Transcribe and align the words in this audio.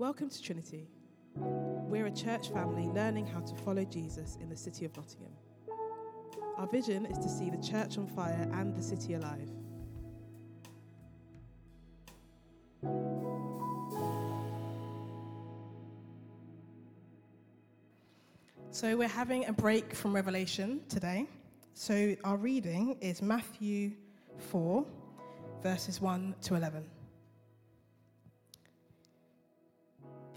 Welcome 0.00 0.30
to 0.30 0.42
Trinity. 0.42 0.88
We're 1.34 2.06
a 2.06 2.10
church 2.10 2.48
family 2.48 2.84
learning 2.84 3.26
how 3.26 3.40
to 3.40 3.54
follow 3.56 3.84
Jesus 3.84 4.38
in 4.40 4.48
the 4.48 4.56
city 4.56 4.86
of 4.86 4.96
Nottingham. 4.96 5.34
Our 6.56 6.66
vision 6.66 7.04
is 7.04 7.18
to 7.18 7.28
see 7.28 7.50
the 7.50 7.58
church 7.58 7.98
on 7.98 8.06
fire 8.06 8.48
and 8.54 8.74
the 8.74 8.82
city 8.82 9.12
alive. 9.12 9.50
So, 18.70 18.96
we're 18.96 19.06
having 19.06 19.44
a 19.48 19.52
break 19.52 19.94
from 19.94 20.14
Revelation 20.14 20.80
today. 20.88 21.26
So, 21.74 22.16
our 22.24 22.38
reading 22.38 22.96
is 23.02 23.20
Matthew 23.20 23.90
4, 24.38 24.82
verses 25.62 26.00
1 26.00 26.36
to 26.40 26.54
11. 26.54 26.86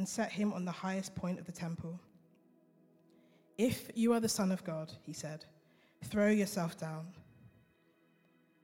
and 0.00 0.08
set 0.08 0.32
him 0.32 0.50
on 0.54 0.64
the 0.64 0.72
highest 0.72 1.14
point 1.14 1.38
of 1.38 1.44
the 1.44 1.52
temple. 1.52 2.00
If 3.58 3.90
you 3.94 4.14
are 4.14 4.20
the 4.20 4.30
Son 4.30 4.50
of 4.50 4.64
God, 4.64 4.90
he 5.02 5.12
said, 5.12 5.44
throw 6.04 6.30
yourself 6.30 6.78
down. 6.78 7.06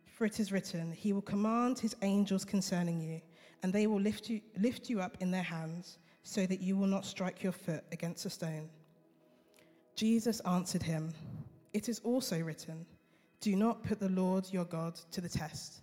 For 0.07 0.25
it 0.25 0.41
is 0.41 0.51
written, 0.51 0.93
He 0.93 1.13
will 1.13 1.21
command 1.21 1.79
His 1.79 1.95
angels 2.01 2.47
concerning 2.47 3.03
you, 3.03 3.21
and 3.63 3.71
they 3.71 3.87
will 3.87 4.01
lift 4.01 4.31
you, 4.31 4.41
lift 4.59 4.89
you 4.89 5.03
up 5.03 5.19
in 5.21 5.31
their 5.31 5.43
hands, 5.43 5.99
so 6.23 6.47
that 6.47 6.63
you 6.63 6.75
will 6.75 6.87
not 6.87 7.05
strike 7.05 7.43
your 7.43 7.53
foot 7.53 7.85
against 7.93 8.25
a 8.25 8.31
stone. 8.31 8.71
Jesus 9.95 10.41
answered 10.41 10.83
him, 10.83 11.13
It 11.75 11.91
is 11.91 11.99
also 11.99 12.41
written, 12.41 12.87
Do 13.43 13.55
not 13.57 13.83
put 13.83 14.01
the 14.01 14.09
Lord 14.09 14.51
your 14.51 14.65
God 14.65 14.95
to 15.11 15.21
the 15.21 15.29
test. 15.29 15.83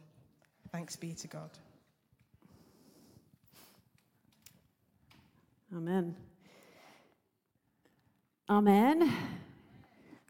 Thanks 0.71 0.95
be 0.95 1.11
to 1.15 1.27
God. 1.27 1.49
Amen. 5.75 6.15
Amen. 8.49 9.13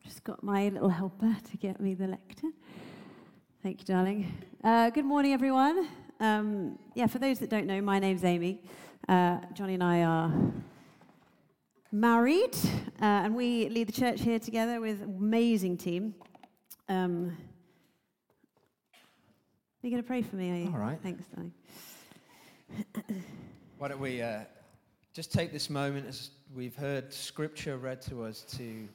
Just 0.03 0.23
got 0.23 0.43
my 0.43 0.69
little 0.69 0.89
helper 0.89 1.37
to 1.51 1.57
get 1.57 1.79
me 1.79 1.93
the 1.93 2.07
lectern. 2.07 2.53
Thank 3.61 3.81
you, 3.81 3.85
darling. 3.85 4.33
Uh, 4.63 4.89
good 4.89 5.05
morning, 5.05 5.33
everyone. 5.33 5.87
Um, 6.19 6.79
yeah, 6.95 7.05
for 7.05 7.19
those 7.19 7.37
that 7.37 7.51
don't 7.51 7.67
know, 7.67 7.79
my 7.79 7.99
name's 7.99 8.23
Amy. 8.23 8.63
Uh, 9.07 9.37
Johnny 9.53 9.75
and 9.75 9.83
I 9.83 10.01
are 10.01 10.33
married, 11.91 12.55
uh, 12.99 13.05
and 13.05 13.35
we 13.35 13.69
lead 13.69 13.89
the 13.89 13.93
church 13.93 14.21
here 14.21 14.39
together 14.39 14.81
with 14.81 15.03
an 15.03 15.15
amazing 15.19 15.77
team. 15.77 16.15
Um, 16.89 17.37
are 19.83 19.87
you 19.87 19.91
going 19.91 20.03
to 20.03 20.07
pray 20.07 20.21
for 20.21 20.35
me? 20.35 20.51
Are 20.51 20.55
you? 20.55 20.67
All 20.67 20.79
right. 20.79 20.99
Thanks, 21.01 21.25
darling. 21.33 21.53
Why 23.79 23.87
don't 23.87 23.99
we 23.99 24.21
uh, 24.21 24.41
just 25.13 25.33
take 25.33 25.51
this 25.51 25.71
moment 25.71 26.07
as 26.07 26.29
we've 26.55 26.75
heard 26.75 27.11
scripture 27.11 27.77
read 27.77 28.01
to 28.03 28.23
us 28.23 28.41
to 28.57 28.87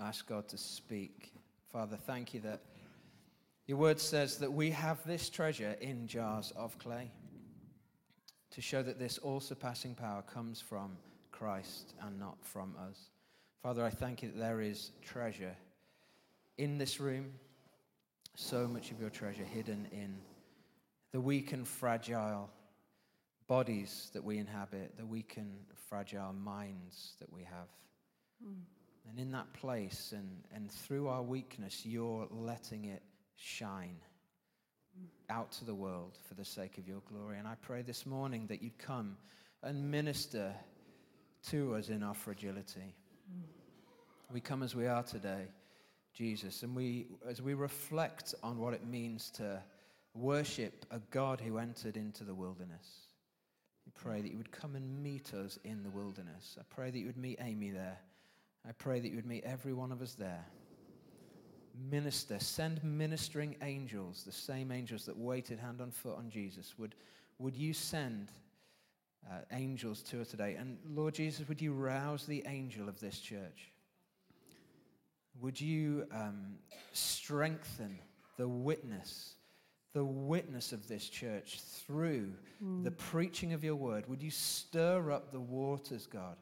ask 0.00 0.28
God 0.28 0.48
to 0.48 0.58
speak. 0.58 1.32
Father, 1.72 1.96
thank 1.96 2.34
you 2.34 2.40
that 2.40 2.60
your 3.66 3.78
word 3.78 3.98
says 3.98 4.38
that 4.38 4.52
we 4.52 4.70
have 4.70 5.04
this 5.04 5.28
treasure 5.28 5.76
in 5.80 6.06
jars 6.06 6.52
of 6.54 6.78
clay 6.78 7.10
to 8.52 8.60
show 8.60 8.82
that 8.82 8.98
this 8.98 9.18
all 9.18 9.40
surpassing 9.40 9.94
power 9.94 10.22
comes 10.22 10.60
from 10.60 10.96
Christ 11.32 11.94
and 12.02 12.18
not 12.20 12.36
from 12.42 12.74
us. 12.88 13.08
Father, 13.60 13.84
I 13.84 13.90
thank 13.90 14.22
you 14.22 14.28
that 14.28 14.38
there 14.38 14.60
is 14.60 14.92
treasure 15.02 15.56
in 16.58 16.78
this 16.78 17.00
room, 17.00 17.32
so 18.34 18.66
much 18.66 18.90
of 18.90 19.00
your 19.00 19.10
treasure 19.10 19.44
hidden 19.44 19.86
in 19.92 20.16
the 21.12 21.20
weak 21.20 21.52
and 21.52 21.66
fragile 21.66 22.50
bodies 23.46 24.10
that 24.14 24.24
we 24.24 24.38
inhabit, 24.38 24.96
the 24.96 25.06
weak 25.06 25.34
and 25.36 25.52
fragile 25.88 26.32
minds 26.32 27.14
that 27.20 27.32
we 27.32 27.42
have. 27.42 27.68
Mm. 28.44 28.62
And 29.08 29.18
in 29.18 29.30
that 29.32 29.52
place 29.52 30.12
and, 30.16 30.28
and 30.52 30.70
through 30.70 31.08
our 31.08 31.22
weakness, 31.22 31.84
you're 31.84 32.26
letting 32.30 32.86
it 32.86 33.02
shine 33.36 33.96
out 35.28 35.52
to 35.52 35.64
the 35.64 35.74
world 35.74 36.18
for 36.28 36.34
the 36.34 36.44
sake 36.44 36.78
of 36.78 36.86
your 36.86 37.02
glory. 37.08 37.38
And 37.38 37.46
I 37.46 37.54
pray 37.60 37.82
this 37.82 38.06
morning 38.06 38.46
that 38.48 38.62
you'd 38.62 38.78
come 38.78 39.16
and 39.62 39.90
minister 39.90 40.54
to 41.50 41.74
us 41.74 41.88
in 41.88 42.02
our 42.02 42.14
fragility. 42.14 42.94
Mm. 43.30 43.42
We 44.32 44.40
come 44.40 44.62
as 44.62 44.74
we 44.74 44.86
are 44.86 45.02
today, 45.02 45.46
Jesus, 46.14 46.62
and 46.62 46.74
we, 46.74 47.06
as 47.28 47.42
we 47.42 47.54
reflect 47.54 48.34
on 48.42 48.58
what 48.58 48.72
it 48.72 48.86
means 48.86 49.30
to 49.32 49.60
worship 50.14 50.86
a 50.90 51.00
God 51.10 51.40
who 51.40 51.58
entered 51.58 51.96
into 51.96 52.24
the 52.24 52.34
wilderness 52.34 53.08
we 53.84 53.92
pray 53.94 54.20
that 54.20 54.30
you 54.30 54.38
would 54.38 54.52
come 54.52 54.76
and 54.76 55.02
meet 55.02 55.34
us 55.34 55.58
in 55.64 55.82
the 55.82 55.90
wilderness. 55.90 56.56
I 56.58 56.62
pray 56.74 56.90
that 56.90 56.98
you 56.98 57.06
would 57.06 57.16
meet 57.16 57.38
Amy 57.40 57.70
there. 57.70 57.98
I 58.66 58.72
pray 58.72 59.00
that 59.00 59.08
you 59.08 59.16
would 59.16 59.26
meet 59.26 59.44
every 59.44 59.74
one 59.74 59.92
of 59.92 60.00
us 60.00 60.14
there. 60.14 60.44
Minister, 61.90 62.38
send 62.38 62.82
ministering 62.82 63.56
angels, 63.62 64.22
the 64.24 64.32
same 64.32 64.70
angels 64.70 65.04
that 65.06 65.16
waited 65.16 65.58
hand 65.58 65.80
on 65.80 65.90
foot 65.90 66.16
on 66.16 66.30
Jesus. 66.30 66.78
Would, 66.78 66.94
would 67.38 67.56
you 67.56 67.74
send 67.74 68.30
uh, 69.28 69.40
angels 69.52 70.02
to 70.04 70.20
us 70.20 70.28
today? 70.28 70.54
And 70.54 70.78
Lord 70.88 71.14
Jesus, 71.14 71.46
would 71.48 71.60
you 71.60 71.72
rouse 71.72 72.26
the 72.26 72.42
angel 72.46 72.88
of 72.88 73.00
this 73.00 73.18
church? 73.18 73.72
Would 75.40 75.60
you 75.60 76.06
um, 76.12 76.56
strengthen 76.92 77.98
the 78.36 78.48
witness 78.48 79.34
the 79.94 80.04
witness 80.04 80.72
of 80.72 80.86
this 80.88 81.08
church 81.08 81.60
through 81.86 82.32
mm. 82.62 82.82
the 82.82 82.90
preaching 82.90 83.52
of 83.52 83.62
your 83.62 83.76
word. 83.76 84.06
Would 84.08 84.22
you 84.22 84.30
stir 84.30 85.12
up 85.12 85.30
the 85.30 85.40
waters, 85.40 86.06
God, 86.06 86.36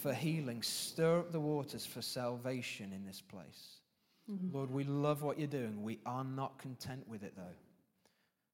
for 0.00 0.14
healing? 0.14 0.62
Stir 0.62 1.18
up 1.18 1.32
the 1.32 1.40
waters 1.40 1.84
for 1.84 2.00
salvation 2.00 2.92
in 2.94 3.04
this 3.04 3.20
place. 3.20 3.80
Mm-hmm. 4.30 4.56
Lord, 4.56 4.70
we 4.70 4.84
love 4.84 5.22
what 5.22 5.38
you're 5.38 5.48
doing. 5.48 5.82
We 5.82 5.98
are 6.06 6.24
not 6.24 6.58
content 6.58 7.06
with 7.08 7.24
it, 7.24 7.34
though. 7.36 7.42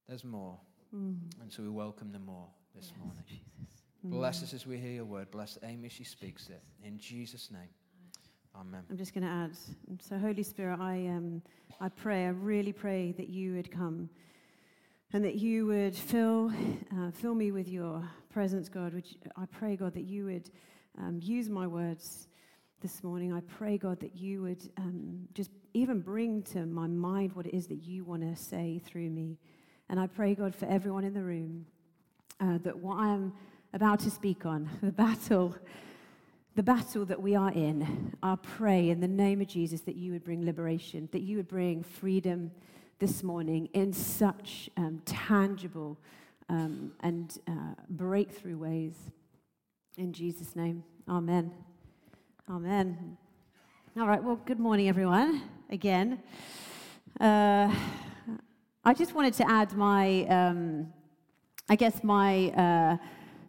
There's 0.09 0.25
more. 0.25 0.59
Mm. 0.95 1.19
And 1.43 1.53
so 1.53 1.63
we 1.63 1.69
welcome 1.69 2.13
the 2.13 2.19
more 2.19 2.49
this 2.75 2.93
yes, 2.93 2.99
morning. 2.99 3.25
Jesus. 3.29 3.83
Bless 4.05 4.43
us 4.43 4.53
as 4.53 4.67
we 4.67 4.79
hear 4.79 4.91
your 4.91 5.05
word. 5.05 5.31
Bless 5.31 5.59
Amy 5.63 5.87
as 5.87 5.93
she 5.93 6.03
speaks 6.03 6.49
it. 6.49 6.63
In 6.83 6.99
Jesus' 6.99 7.51
name. 7.53 7.69
Amen. 8.55 8.83
I'm 8.91 8.99
just 8.99 9.15
going 9.15 9.25
to 9.25 9.31
add. 9.31 9.53
So, 10.07 10.19
Holy 10.19 10.43
Spirit, 10.43 10.79
I, 10.79 11.07
um, 11.07 11.41
I 11.81 11.89
pray, 11.89 12.27
I 12.27 12.29
really 12.29 12.73
pray 12.73 13.13
that 13.13 13.31
you 13.31 13.55
would 13.55 13.71
come 13.71 14.11
and 15.15 15.25
that 15.25 15.37
you 15.37 15.67
would 15.67 15.97
fill, 15.97 16.53
uh, 16.95 17.11
fill 17.13 17.35
me 17.35 17.51
with 17.51 17.67
your 17.67 18.07
presence, 18.31 18.69
God. 18.69 18.93
Which 18.93 19.15
I 19.37 19.47
pray, 19.47 19.77
God, 19.77 19.95
that 19.95 20.05
you 20.05 20.27
would 20.27 20.51
um, 20.99 21.19
use 21.23 21.49
my 21.49 21.67
words 21.67 22.29
this 22.83 23.03
morning. 23.03 23.33
I 23.33 23.41
pray, 23.41 23.79
God, 23.79 23.99
that 24.01 24.17
you 24.17 24.43
would 24.43 24.69
um, 24.77 25.29
just 25.33 25.51
even 25.73 26.01
bring 26.01 26.43
to 26.43 26.67
my 26.67 26.87
mind 26.87 27.33
what 27.33 27.47
it 27.47 27.55
is 27.57 27.67
that 27.69 27.83
you 27.83 28.05
want 28.05 28.21
to 28.21 28.37
say 28.37 28.83
through 28.85 29.09
me. 29.09 29.39
And 29.89 29.99
I 29.99 30.07
pray, 30.09 30.35
God, 30.35 30.55
for 30.55 30.67
everyone 30.67 31.05
in 31.05 31.15
the 31.15 31.23
room 31.23 31.65
uh, 32.39 32.59
that 32.65 32.79
what 32.79 32.99
I'm 32.99 33.33
about 33.73 34.01
to 34.01 34.11
speak 34.11 34.45
on, 34.45 34.69
the 34.83 34.93
battle 34.93 35.57
the 36.55 36.63
battle 36.63 37.07
that 37.07 37.21
we 37.21 37.35
are 37.35 37.51
in, 37.51 38.15
I 38.23 38.37
pray 38.37 38.91
in 38.91 39.01
the 39.01 39.09
name 39.09 39.41
of 39.41 39.49
Jesus 39.49 39.81
that 39.83 39.97
you 39.97 40.13
would 40.13 40.23
bring 40.23 40.45
liberation, 40.45 41.09
that 41.13 41.23
you 41.23 41.39
would 41.39 41.49
bring 41.49 41.83
freedom 41.83 42.51
this 42.99 43.23
morning 43.23 43.71
in 43.73 43.93
such 43.93 44.69
um, 44.77 45.01
tangible 45.07 45.99
um, 46.51 46.93
and 47.01 47.39
uh, 47.49 47.75
breakthrough 47.89 48.59
ways. 48.59 48.95
In 49.97 50.13
Jesus' 50.13 50.55
name, 50.55 50.85
amen. 51.09 51.53
Amen. 52.51 53.17
All 53.99 54.07
right, 54.07 54.23
well, 54.23 54.37
good 54.45 54.61
morning, 54.61 54.89
everyone, 54.91 55.41
again. 55.71 56.23
Uh, 57.19 57.75
I 58.85 58.93
just 58.93 59.15
wanted 59.15 59.33
to 59.35 59.51
add 59.51 59.73
my, 59.73 60.27
um, 60.27 60.93
I 61.71 61.77
guess, 61.77 62.05
my 62.05 62.51
uh, 62.51 62.97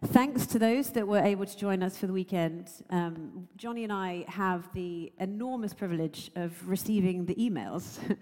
thanks 0.08 0.46
to 0.46 0.58
those 0.58 0.90
that 0.90 1.06
were 1.06 1.20
able 1.20 1.46
to 1.46 1.56
join 1.56 1.82
us 1.82 1.96
for 1.96 2.06
the 2.06 2.12
weekend. 2.12 2.70
Um, 2.90 3.48
Johnny 3.56 3.84
and 3.84 3.92
I 3.92 4.24
have 4.28 4.68
the 4.74 5.12
enormous 5.18 5.72
privilege 5.72 6.30
of 6.36 6.52
receiving 6.68 7.26
the 7.26 7.34
emails. 7.36 7.98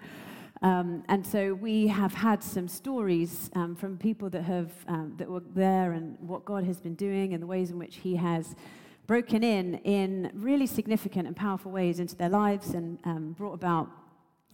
Um, 0.64 1.02
and 1.08 1.26
so 1.26 1.54
we 1.54 1.88
have 1.88 2.14
had 2.14 2.40
some 2.40 2.68
stories 2.68 3.50
um, 3.56 3.74
from 3.74 3.98
people 3.98 4.30
that 4.30 4.42
have 4.42 4.70
um, 4.86 5.14
that 5.16 5.28
were 5.28 5.42
there 5.56 5.90
and 5.90 6.16
what 6.20 6.44
God 6.44 6.62
has 6.62 6.80
been 6.80 6.94
doing 6.94 7.34
and 7.34 7.42
the 7.42 7.48
ways 7.48 7.72
in 7.72 7.80
which 7.80 7.96
He 7.96 8.14
has 8.14 8.54
broken 9.08 9.42
in 9.42 9.74
in 9.78 10.30
really 10.32 10.68
significant 10.68 11.26
and 11.26 11.34
powerful 11.34 11.72
ways 11.72 11.98
into 11.98 12.14
their 12.14 12.28
lives 12.28 12.74
and 12.74 13.00
um, 13.02 13.32
brought 13.32 13.54
about 13.54 13.88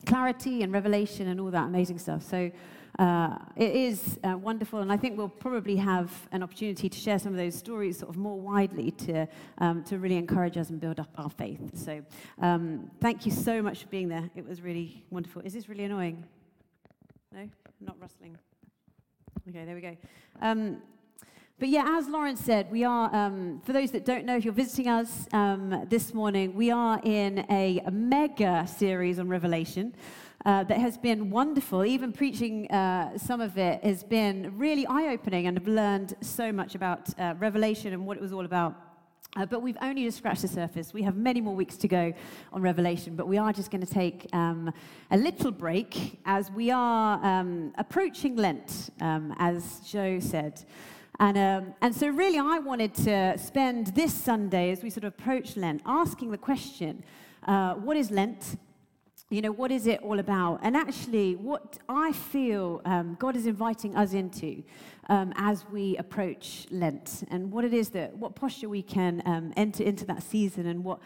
clarity 0.07 0.63
and 0.63 0.73
revelation 0.73 1.29
and 1.29 1.43
all 1.43 1.51
that 1.51 1.67
amazing 1.67 1.99
stuff. 1.99 2.23
So 2.23 2.51
uh, 2.99 3.39
it 3.55 3.77
is 3.77 4.19
uh, 4.25 4.37
wonderful, 4.37 4.81
and 4.81 4.91
I 4.91 4.97
think 4.97 5.17
we'll 5.17 5.29
probably 5.29 5.77
have 5.77 6.11
an 6.33 6.43
opportunity 6.43 6.89
to 6.89 6.99
share 6.99 7.19
some 7.21 7.33
of 7.33 7.39
those 7.39 7.55
stories 7.55 7.99
sort 7.99 8.11
of 8.11 8.17
more 8.17 8.41
widely 8.41 8.91
to, 8.91 9.29
um, 9.59 9.85
to 9.85 9.99
really 9.99 10.17
encourage 10.17 10.57
us 10.57 10.71
and 10.71 10.81
build 10.81 10.99
up 10.99 11.11
our 11.17 11.31
faith. 11.31 11.61
So 11.75 12.03
um, 12.43 12.91
thank 13.01 13.25
you 13.25 13.31
so 13.31 13.63
much 13.63 13.83
for 13.83 13.89
being 13.89 14.09
there. 14.09 14.29
It 14.35 14.47
was 14.47 14.61
really 14.61 15.05
wonderful. 15.11 15.43
Is 15.43 15.53
this 15.53 15.69
really 15.69 15.85
annoying? 15.85 16.25
No? 17.33 17.49
Not 17.81 17.97
rustling. 18.01 18.37
Okay, 19.49 19.65
there 19.65 19.77
we 19.77 19.81
go. 19.81 19.97
Um, 20.43 20.83
but 21.61 21.69
yeah, 21.69 21.97
as 21.99 22.09
Lawrence 22.09 22.41
said, 22.41 22.71
we 22.71 22.85
are, 22.85 23.15
um, 23.15 23.61
for 23.65 23.73
those 23.73 23.93
that 23.93 24.05
don't 24.05 24.25
know, 24.25 24.37
if 24.37 24.45
you're 24.45 24.53
visiting 24.53 24.89
us 24.89 25.27
um, 25.33 25.87
this 25.89 26.15
morning, 26.15 26.55
we 26.55 26.71
are 26.71 27.01
in 27.05 27.45
a, 27.51 27.81
a 27.85 27.91
mega 27.91 28.67
series 28.67 29.19
on 29.19 29.29
Revelation 29.29 29.95
uh, 30.45 30.65
that 30.65 30.79
has 30.79 30.97
been 30.97 31.31
wonderful. 31.31 31.85
Even 31.85 32.13
preaching 32.13 32.71
uh, 32.71 33.19
some 33.19 33.41
of 33.41 33.59
it 33.59 33.83
has 33.83 34.05
been 34.05 34.57
really 34.57 34.87
eye 34.87 35.09
opening, 35.09 35.47
and 35.47 35.59
I've 35.59 35.67
learned 35.67 36.15
so 36.21 36.53
much 36.53 36.75
about 36.75 37.09
uh, 37.19 37.35
Revelation 37.39 37.93
and 37.93 38.07
what 38.07 38.17
it 38.17 38.21
was 38.21 38.33
all 38.33 38.45
about. 38.45 38.75
Uh, 39.37 39.45
but 39.45 39.61
we've 39.61 39.77
only 39.83 40.05
just 40.05 40.19
scratched 40.19 40.43
the 40.43 40.49
surface. 40.49 40.95
We 40.95 41.03
have 41.03 41.17
many 41.17 41.41
more 41.41 41.55
weeks 41.55 41.77
to 41.79 41.89
go 41.89 42.13
on 42.53 42.63
Revelation, 42.63 43.15
but 43.15 43.29
we 43.29 43.37
are 43.37 43.53
just 43.53 43.71
going 43.71 43.85
to 43.85 43.93
take 43.93 44.27
um, 44.33 44.73
a 45.11 45.17
little 45.19 45.51
break 45.51 46.19
as 46.25 46.51
we 46.51 46.71
are 46.71 47.25
um, 47.25 47.73
approaching 47.77 48.37
Lent, 48.37 48.91
um, 49.01 49.35
as 49.39 49.81
Joe 49.81 50.19
said. 50.19 50.65
And, 51.21 51.37
um, 51.37 51.75
and 51.83 51.95
so, 51.95 52.09
really, 52.09 52.39
I 52.39 52.59
wanted 52.59 52.95
to 52.95 53.37
spend 53.39 53.89
this 53.89 54.15
Sunday 54.15 54.71
as 54.71 54.83
we 54.83 54.91
sort 54.91 55.05
of 55.05 55.15
approach 55.19 55.57
Lent 55.57 55.83
asking 55.85 56.31
the 56.31 56.39
question 56.39 57.05
uh, 57.47 57.75
what 57.75 57.97
is 57.97 58.11
Lent? 58.11 58.57
You 59.31 59.43
know, 59.43 59.53
what 59.53 59.71
is 59.71 59.87
it 59.87 60.01
all 60.03 60.19
about? 60.19 60.61
And 60.63 60.75
actually, 60.75 61.37
what 61.37 61.79
I 61.87 62.13
feel 62.13 62.81
um, 62.87 63.17
God 63.19 63.37
is 63.37 63.47
inviting 63.47 63.95
us 63.95 64.15
into 64.15 64.63
um, 65.11 65.35
as 65.37 65.67
we 65.71 65.99
approach 65.99 66.67
Lent, 66.71 67.25
and 67.31 67.53
what 67.53 67.65
it 67.65 67.75
is 67.75 67.91
that, 67.91 68.17
what 68.17 68.35
posture 68.35 68.71
we 68.71 68.83
can 68.83 69.23
um, 69.27 69.53
enter 69.55 69.85
into 69.85 70.07
that 70.07 70.23
season, 70.23 70.67
and 70.67 70.83
what 70.83 71.01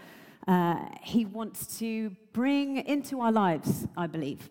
uh, 0.47 0.77
He 1.03 1.25
wants 1.25 1.79
to 1.81 2.11
bring 2.33 2.77
into 2.77 3.21
our 3.21 3.33
lives, 3.33 3.89
I 3.97 4.07
believe. 4.07 4.51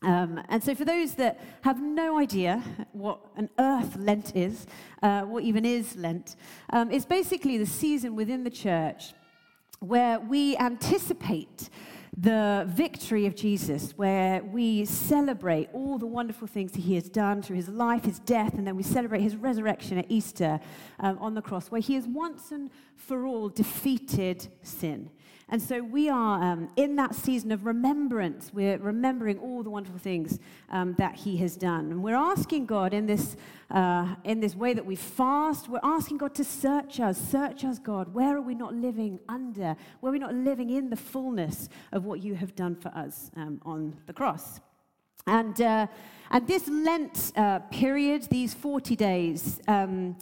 Um, 0.00 0.42
and 0.48 0.64
so, 0.64 0.74
for 0.74 0.86
those 0.86 1.14
that 1.16 1.40
have 1.60 1.82
no 1.82 2.18
idea 2.18 2.62
what 2.92 3.20
an 3.36 3.50
earth 3.58 3.96
Lent 3.96 4.34
is, 4.34 4.66
uh, 5.02 5.22
what 5.22 5.44
even 5.44 5.66
is 5.66 5.94
Lent, 5.96 6.36
um, 6.70 6.90
it's 6.90 7.06
basically 7.06 7.58
the 7.58 7.66
season 7.66 8.16
within 8.16 8.44
the 8.44 8.50
church 8.50 9.12
where 9.80 10.18
we 10.18 10.56
anticipate 10.56 11.68
the 12.16 12.64
victory 12.68 13.26
of 13.26 13.34
Jesus, 13.34 13.92
where 13.96 14.42
we 14.42 14.84
celebrate 14.84 15.68
all 15.72 15.98
the 15.98 16.06
wonderful 16.06 16.46
things 16.46 16.72
that 16.72 16.82
he 16.82 16.94
has 16.94 17.08
done 17.08 17.42
through 17.42 17.56
his 17.56 17.68
life, 17.68 18.04
his 18.04 18.20
death, 18.20 18.54
and 18.54 18.66
then 18.66 18.76
we 18.76 18.82
celebrate 18.82 19.20
his 19.20 19.36
resurrection 19.36 19.98
at 19.98 20.06
Easter 20.08 20.60
um, 21.00 21.18
on 21.18 21.34
the 21.34 21.42
cross, 21.42 21.70
where 21.70 21.80
he 21.80 21.94
has 21.94 22.06
once 22.06 22.52
and 22.52 22.70
for 22.96 23.26
all 23.26 23.48
defeated 23.48 24.48
sin. 24.62 25.10
And 25.48 25.60
so 25.60 25.82
we 25.82 26.08
are 26.08 26.42
um, 26.42 26.68
in 26.76 26.96
that 26.96 27.14
season 27.14 27.52
of 27.52 27.66
remembrance. 27.66 28.50
We're 28.52 28.78
remembering 28.78 29.38
all 29.38 29.62
the 29.62 29.70
wonderful 29.70 29.98
things 29.98 30.38
um, 30.70 30.94
that 30.98 31.16
He 31.16 31.36
has 31.38 31.56
done. 31.56 31.90
And 31.90 32.02
we're 32.02 32.16
asking 32.16 32.66
God 32.66 32.94
in 32.94 33.06
this, 33.06 33.36
uh, 33.70 34.14
in 34.24 34.40
this 34.40 34.56
way 34.56 34.72
that 34.72 34.86
we 34.86 34.96
fast, 34.96 35.68
we're 35.68 35.80
asking 35.82 36.18
God 36.18 36.34
to 36.36 36.44
search 36.44 36.98
us. 36.98 37.18
Search 37.18 37.64
us, 37.64 37.78
God. 37.78 38.14
Where 38.14 38.36
are 38.36 38.40
we 38.40 38.54
not 38.54 38.74
living 38.74 39.20
under? 39.28 39.76
Where 40.00 40.10
are 40.10 40.14
we 40.14 40.18
not 40.18 40.34
living 40.34 40.70
in 40.70 40.88
the 40.88 40.96
fullness 40.96 41.68
of 41.92 42.04
what 42.04 42.22
you 42.22 42.34
have 42.34 42.54
done 42.54 42.74
for 42.74 42.88
us 42.88 43.30
um, 43.36 43.60
on 43.66 43.96
the 44.06 44.12
cross? 44.14 44.60
And, 45.26 45.58
uh, 45.60 45.86
and 46.30 46.46
this 46.46 46.68
Lent 46.68 47.32
uh, 47.36 47.60
period, 47.70 48.24
these 48.24 48.54
40 48.54 48.96
days, 48.96 49.60
um, 49.68 50.16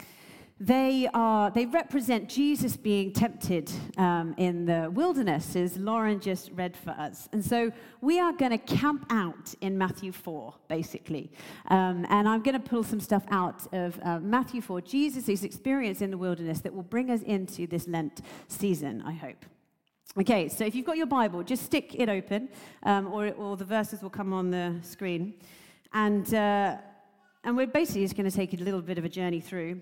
they, 0.61 1.09
are, 1.13 1.51
they 1.51 1.67
represent 1.67 2.29
Jesus 2.29 2.77
being 2.77 3.13
tempted 3.13 3.71
um, 3.97 4.35
in 4.39 4.65
the 4.65 4.91
wilderness, 4.95 5.57
as 5.57 5.77
Lauren 5.77 6.21
just 6.21 6.51
read 6.53 6.77
for 6.77 6.91
us. 6.91 7.29
And 7.33 7.45
so 7.45 7.73
we 8.01 8.21
are 8.21 8.33
going 8.33 8.53
to 8.53 8.59
camp 8.59 9.07
out 9.11 9.55
in 9.61 9.77
Matthew 9.77 10.13
4, 10.13 10.55
basically. 10.69 11.33
Um, 11.69 12.07
and 12.09 12.29
I'm 12.29 12.43
going 12.43 12.55
to 12.55 12.69
pull 12.69 12.85
some 12.85 13.01
stuff 13.01 13.25
out 13.31 13.67
of 13.75 13.99
uh, 14.05 14.21
Matthew 14.21 14.61
4, 14.61 14.81
Jesus' 14.83 15.43
experience 15.43 16.01
in 16.01 16.11
the 16.11 16.19
wilderness 16.19 16.61
that 16.61 16.73
will 16.73 16.83
bring 16.83 17.11
us 17.11 17.23
into 17.23 17.67
this 17.67 17.89
Lent 17.89 18.21
season, 18.47 19.03
I 19.05 19.13
hope. 19.13 19.45
Okay, 20.21 20.49
so 20.49 20.65
if 20.65 20.75
you've 20.75 20.85
got 20.85 20.99
your 20.99 21.07
Bible, 21.07 21.43
just 21.43 21.65
stick 21.65 21.95
it 21.95 22.09
open, 22.11 22.51
um, 22.83 23.11
or, 23.11 23.31
or 23.33 23.57
the 23.57 23.65
verses 23.65 24.03
will 24.03 24.11
come 24.11 24.33
on 24.33 24.51
the 24.51 24.77
screen. 24.83 25.35
And, 25.95 26.33
uh, 26.35 26.77
and 27.43 27.57
we're 27.57 27.67
basically 27.67 28.03
just 28.03 28.15
going 28.15 28.31
to 28.31 28.37
take 28.37 28.53
a 28.53 28.59
little 28.59 28.83
bit 28.83 28.99
of 28.99 29.05
a 29.05 29.09
journey 29.09 29.41
through. 29.41 29.81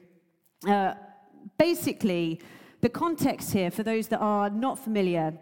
Uh, 0.66 0.94
basically, 1.58 2.40
the 2.80 2.88
context 2.88 3.52
here, 3.52 3.70
for 3.70 3.82
those 3.82 4.08
that 4.08 4.18
are 4.18 4.50
not 4.50 4.78
familiar, 4.78 5.34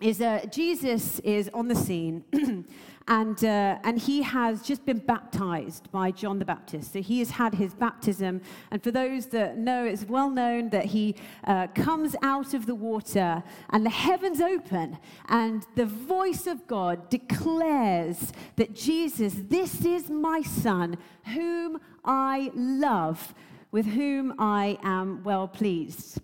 is 0.00 0.18
that 0.18 0.52
Jesus 0.52 1.18
is 1.20 1.50
on 1.52 1.68
the 1.68 1.74
scene 1.74 2.24
and, 3.08 3.44
uh, 3.44 3.78
and 3.84 3.98
he 3.98 4.22
has 4.22 4.62
just 4.62 4.86
been 4.86 4.98
baptized 4.98 5.90
by 5.92 6.10
John 6.10 6.38
the 6.38 6.44
Baptist. 6.44 6.92
So 6.92 7.02
he 7.02 7.18
has 7.18 7.30
had 7.30 7.54
his 7.54 7.74
baptism. 7.74 8.40
And 8.70 8.82
for 8.82 8.90
those 8.90 9.26
that 9.26 9.58
know, 9.58 9.84
it's 9.84 10.04
well 10.04 10.30
known 10.30 10.70
that 10.70 10.86
he 10.86 11.16
uh, 11.44 11.66
comes 11.68 12.16
out 12.22 12.54
of 12.54 12.66
the 12.66 12.74
water 12.74 13.42
and 13.70 13.84
the 13.84 13.90
heavens 13.90 14.40
open, 14.40 14.96
and 15.28 15.66
the 15.74 15.86
voice 15.86 16.46
of 16.46 16.66
God 16.66 17.10
declares 17.10 18.32
that 18.56 18.74
Jesus, 18.74 19.34
this 19.36 19.84
is 19.84 20.08
my 20.08 20.40
son, 20.40 20.96
whom 21.34 21.78
I 22.04 22.50
love 22.54 23.34
with 23.70 23.86
whom 23.86 24.34
I 24.38 24.78
am 24.82 25.22
well 25.22 25.48
pleased. 25.48 26.20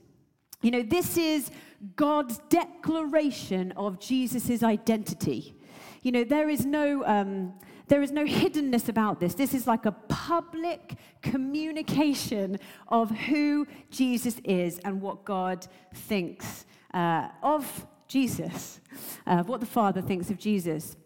You 0.62 0.70
know, 0.70 0.82
this 0.82 1.16
is 1.16 1.50
God's 1.94 2.38
declaration 2.48 3.72
of 3.72 4.00
Jesus' 4.00 4.62
identity. 4.62 5.54
You 6.02 6.12
know, 6.12 6.24
there 6.24 6.48
is 6.48 6.64
no. 6.64 7.04
Um, 7.04 7.54
there 7.88 8.02
is 8.02 8.10
no 8.10 8.24
hiddenness 8.24 8.88
about 8.88 9.20
this. 9.20 9.34
This 9.34 9.54
is 9.54 9.68
like 9.68 9.86
a 9.86 9.92
public 9.92 10.96
communication 11.22 12.58
of 12.88 13.10
who 13.12 13.64
Jesus 13.90 14.40
is 14.42 14.80
and 14.80 15.00
what 15.00 15.24
God 15.24 15.68
thinks 15.94 16.66
uh, 16.92 17.28
of 17.44 17.86
Jesus, 18.08 18.80
uh, 19.24 19.44
what 19.44 19.60
the 19.60 19.66
Father 19.66 20.02
thinks 20.02 20.30
of 20.30 20.38
Jesus. 20.38 20.96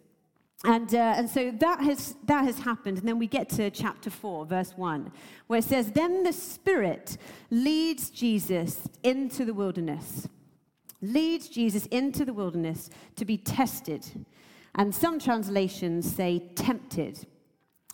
And, 0.64 0.94
uh, 0.94 1.14
and 1.16 1.28
so 1.28 1.50
that 1.58 1.80
has, 1.80 2.16
that 2.26 2.44
has 2.44 2.58
happened. 2.58 2.98
And 2.98 3.08
then 3.08 3.18
we 3.18 3.26
get 3.26 3.48
to 3.50 3.70
chapter 3.70 4.10
4, 4.10 4.44
verse 4.44 4.72
1, 4.76 5.10
where 5.46 5.60
it 5.60 5.64
says, 5.64 5.92
Then 5.92 6.22
the 6.22 6.32
Spirit 6.32 7.16
leads 7.50 8.10
Jesus 8.10 8.86
into 9.02 9.44
the 9.44 9.54
wilderness, 9.54 10.28
leads 11.00 11.48
Jesus 11.48 11.86
into 11.86 12.26
the 12.26 12.34
wilderness 12.34 12.90
to 13.16 13.24
be 13.24 13.38
tested. 13.38 14.06
And 14.74 14.94
some 14.94 15.18
translations 15.18 16.14
say 16.14 16.50
tempted. 16.54 17.26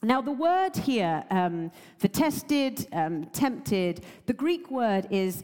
Now, 0.02 0.20
the 0.20 0.32
word 0.32 0.76
here 0.76 1.25
um, 1.30 1.70
for 1.99 2.08
tested, 2.08 2.87
um, 2.92 3.26
tempted, 3.26 4.04
the 4.26 4.32
Greek 4.32 4.70
word 4.70 5.06
is 5.11 5.42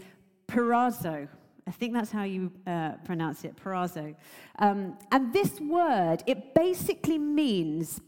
peirazo. 0.48 1.28
I 1.66 1.70
think 1.70 1.92
that's 1.92 2.10
how 2.10 2.24
you 2.24 2.50
uh, 2.66 2.92
pronounce 3.04 3.44
it, 3.44 3.56
peirazo. 3.56 4.14
Um, 4.58 4.98
and 5.12 5.32
this 5.32 5.60
word, 5.60 6.22
it 6.26 6.54
basically 6.54 7.18
means 7.18 8.00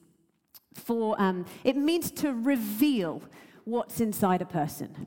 for, 0.74 1.20
um, 1.20 1.46
it 1.62 1.76
means 1.76 2.10
to 2.12 2.32
reveal 2.32 3.22
what's 3.64 4.00
inside 4.00 4.42
a 4.42 4.46
person. 4.46 5.06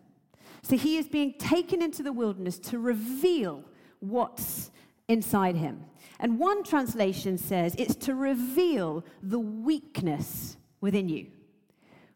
So 0.62 0.78
he 0.78 0.98
is 0.98 1.08
being 1.08 1.34
taken 1.38 1.82
into 1.82 2.04
the 2.04 2.14
wilderness 2.14 2.58
to 2.60 2.80
reveal 2.80 3.64
what's 4.00 4.72
inside 5.08 5.56
him. 5.56 5.86
And 6.20 6.40
one 6.40 6.64
translation 6.64 7.38
says 7.38 7.76
it's 7.78 7.96
to 7.98 8.16
reveal 8.16 9.06
the 9.22 9.40
weakness 9.40 10.58
within 10.82 11.10
you. 11.10 11.28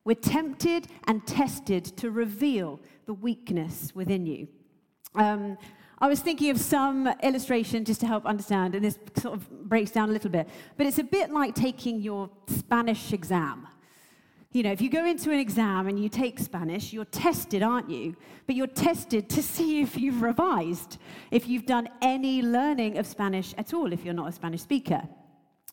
We're 0.04 0.16
tempted 0.16 0.88
and 1.06 1.26
tested 1.28 1.86
to 1.98 2.10
reveal 2.10 2.80
the 3.06 3.14
weakness 3.14 3.92
within 3.94 4.26
you. 4.26 4.48
Um, 5.14 5.58
I 6.02 6.08
was 6.08 6.20
thinking 6.20 6.50
of 6.50 6.60
some 6.60 7.08
illustration 7.22 7.86
just 7.86 8.00
to 8.00 8.08
help 8.08 8.26
understand, 8.26 8.74
and 8.74 8.84
this 8.84 8.98
sort 9.18 9.36
of 9.36 9.48
breaks 9.70 9.92
down 9.92 10.10
a 10.10 10.12
little 10.12 10.32
bit. 10.32 10.50
But 10.76 10.88
it's 10.88 10.98
a 10.98 11.04
bit 11.04 11.30
like 11.30 11.54
taking 11.54 12.02
your 12.02 12.28
Spanish 12.48 13.14
exam. 13.14 13.68
You 14.52 14.64
know, 14.64 14.72
if 14.72 14.82
you 14.82 14.90
go 14.90 15.06
into 15.06 15.32
an 15.32 15.38
exam 15.38 15.88
and 15.88 16.02
you 16.02 16.10
take 16.10 16.40
Spanish, 16.40 16.92
you're 16.92 17.06
tested, 17.06 17.62
aren't 17.62 17.88
you? 17.88 18.16
But 18.48 18.56
you're 18.56 18.66
tested 18.66 19.30
to 19.30 19.44
see 19.44 19.82
if 19.82 19.96
you've 19.96 20.24
revised, 20.24 20.98
if 21.30 21.48
you've 21.48 21.68
done 21.68 21.88
any 22.02 22.42
learning 22.42 22.98
of 22.98 23.06
Spanish 23.06 23.54
at 23.60 23.72
all, 23.72 23.94
if 23.94 24.04
you're 24.04 24.16
not 24.16 24.28
a 24.28 24.32
Spanish 24.32 24.62
speaker. 24.62 25.04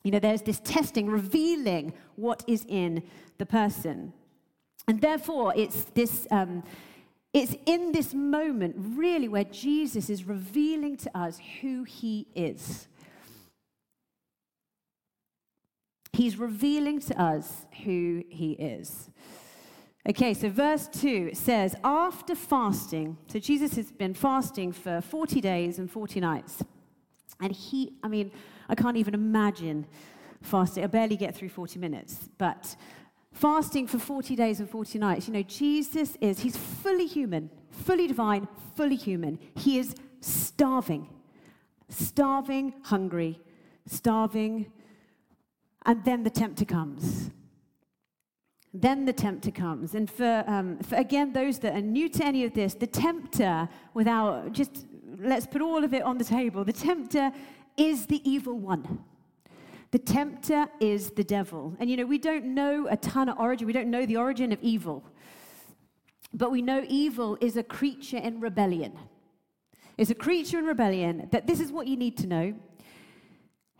You 0.04 0.10
know, 0.10 0.18
there's 0.18 0.42
this 0.42 0.60
testing 0.62 1.08
revealing 1.08 1.94
what 2.16 2.44
is 2.46 2.66
in 2.68 3.02
the 3.38 3.46
person. 3.46 4.12
And 4.86 5.00
therefore, 5.00 5.54
it's 5.56 5.84
this. 5.94 6.26
Um, 6.30 6.62
it's 7.32 7.54
in 7.66 7.92
this 7.92 8.14
moment, 8.14 8.74
really, 8.78 9.28
where 9.28 9.44
Jesus 9.44 10.08
is 10.08 10.24
revealing 10.24 10.96
to 10.98 11.18
us 11.18 11.38
who 11.60 11.84
he 11.84 12.26
is. 12.34 12.88
He's 16.12 16.38
revealing 16.38 17.00
to 17.00 17.20
us 17.20 17.66
who 17.84 18.24
he 18.28 18.52
is. 18.52 19.10
Okay, 20.08 20.32
so 20.32 20.48
verse 20.48 20.88
2 20.88 21.34
says, 21.34 21.76
after 21.84 22.34
fasting, 22.34 23.18
so 23.26 23.38
Jesus 23.38 23.76
has 23.76 23.92
been 23.92 24.14
fasting 24.14 24.72
for 24.72 25.02
40 25.02 25.40
days 25.42 25.78
and 25.78 25.90
40 25.90 26.20
nights. 26.20 26.64
And 27.40 27.52
he, 27.52 27.92
I 28.02 28.08
mean, 28.08 28.32
I 28.68 28.74
can't 28.74 28.96
even 28.96 29.12
imagine 29.12 29.86
fasting. 30.40 30.82
I 30.82 30.86
barely 30.86 31.16
get 31.16 31.36
through 31.36 31.50
40 31.50 31.78
minutes. 31.78 32.30
But 32.38 32.74
fasting 33.38 33.86
for 33.86 33.98
40 33.98 34.34
days 34.34 34.60
and 34.60 34.68
40 34.68 34.98
nights, 34.98 35.28
you 35.28 35.34
know, 35.34 35.42
Jesus 35.42 36.16
is, 36.20 36.40
he's 36.40 36.56
fully 36.56 37.06
human, 37.06 37.50
fully 37.70 38.08
divine, 38.08 38.48
fully 38.74 38.96
human. 38.96 39.38
He 39.54 39.78
is 39.78 39.94
starving, 40.20 41.08
starving, 41.88 42.74
hungry, 42.82 43.38
starving. 43.86 44.72
And 45.86 46.04
then 46.04 46.24
the 46.24 46.30
tempter 46.30 46.64
comes. 46.64 47.30
Then 48.74 49.04
the 49.04 49.12
tempter 49.12 49.52
comes. 49.52 49.94
And 49.94 50.10
for, 50.10 50.44
um, 50.46 50.78
for, 50.78 50.96
again, 50.96 51.32
those 51.32 51.60
that 51.60 51.74
are 51.74 51.80
new 51.80 52.08
to 52.08 52.24
any 52.24 52.44
of 52.44 52.54
this, 52.54 52.74
the 52.74 52.86
tempter, 52.86 53.68
without 53.94 54.52
just, 54.52 54.86
let's 55.18 55.46
put 55.46 55.62
all 55.62 55.84
of 55.84 55.94
it 55.94 56.02
on 56.02 56.18
the 56.18 56.24
table, 56.24 56.64
the 56.64 56.72
tempter 56.72 57.30
is 57.76 58.06
the 58.06 58.20
evil 58.28 58.58
one. 58.58 59.04
The 59.90 59.98
tempter 59.98 60.66
is 60.80 61.10
the 61.10 61.24
devil. 61.24 61.74
And 61.78 61.88
you 61.88 61.96
know, 61.96 62.04
we 62.04 62.18
don't 62.18 62.54
know 62.54 62.86
a 62.90 62.96
ton 62.96 63.28
of 63.28 63.38
origin, 63.38 63.66
we 63.66 63.72
don't 63.72 63.90
know 63.90 64.04
the 64.06 64.16
origin 64.16 64.52
of 64.52 64.58
evil. 64.62 65.04
But 66.32 66.50
we 66.50 66.60
know 66.60 66.84
evil 66.88 67.38
is 67.40 67.56
a 67.56 67.62
creature 67.62 68.18
in 68.18 68.40
rebellion. 68.40 68.98
It's 69.96 70.10
a 70.10 70.14
creature 70.14 70.58
in 70.58 70.66
rebellion 70.66 71.28
that 71.32 71.46
this 71.46 71.58
is 71.58 71.72
what 71.72 71.86
you 71.86 71.96
need 71.96 72.16
to 72.18 72.26
know 72.26 72.54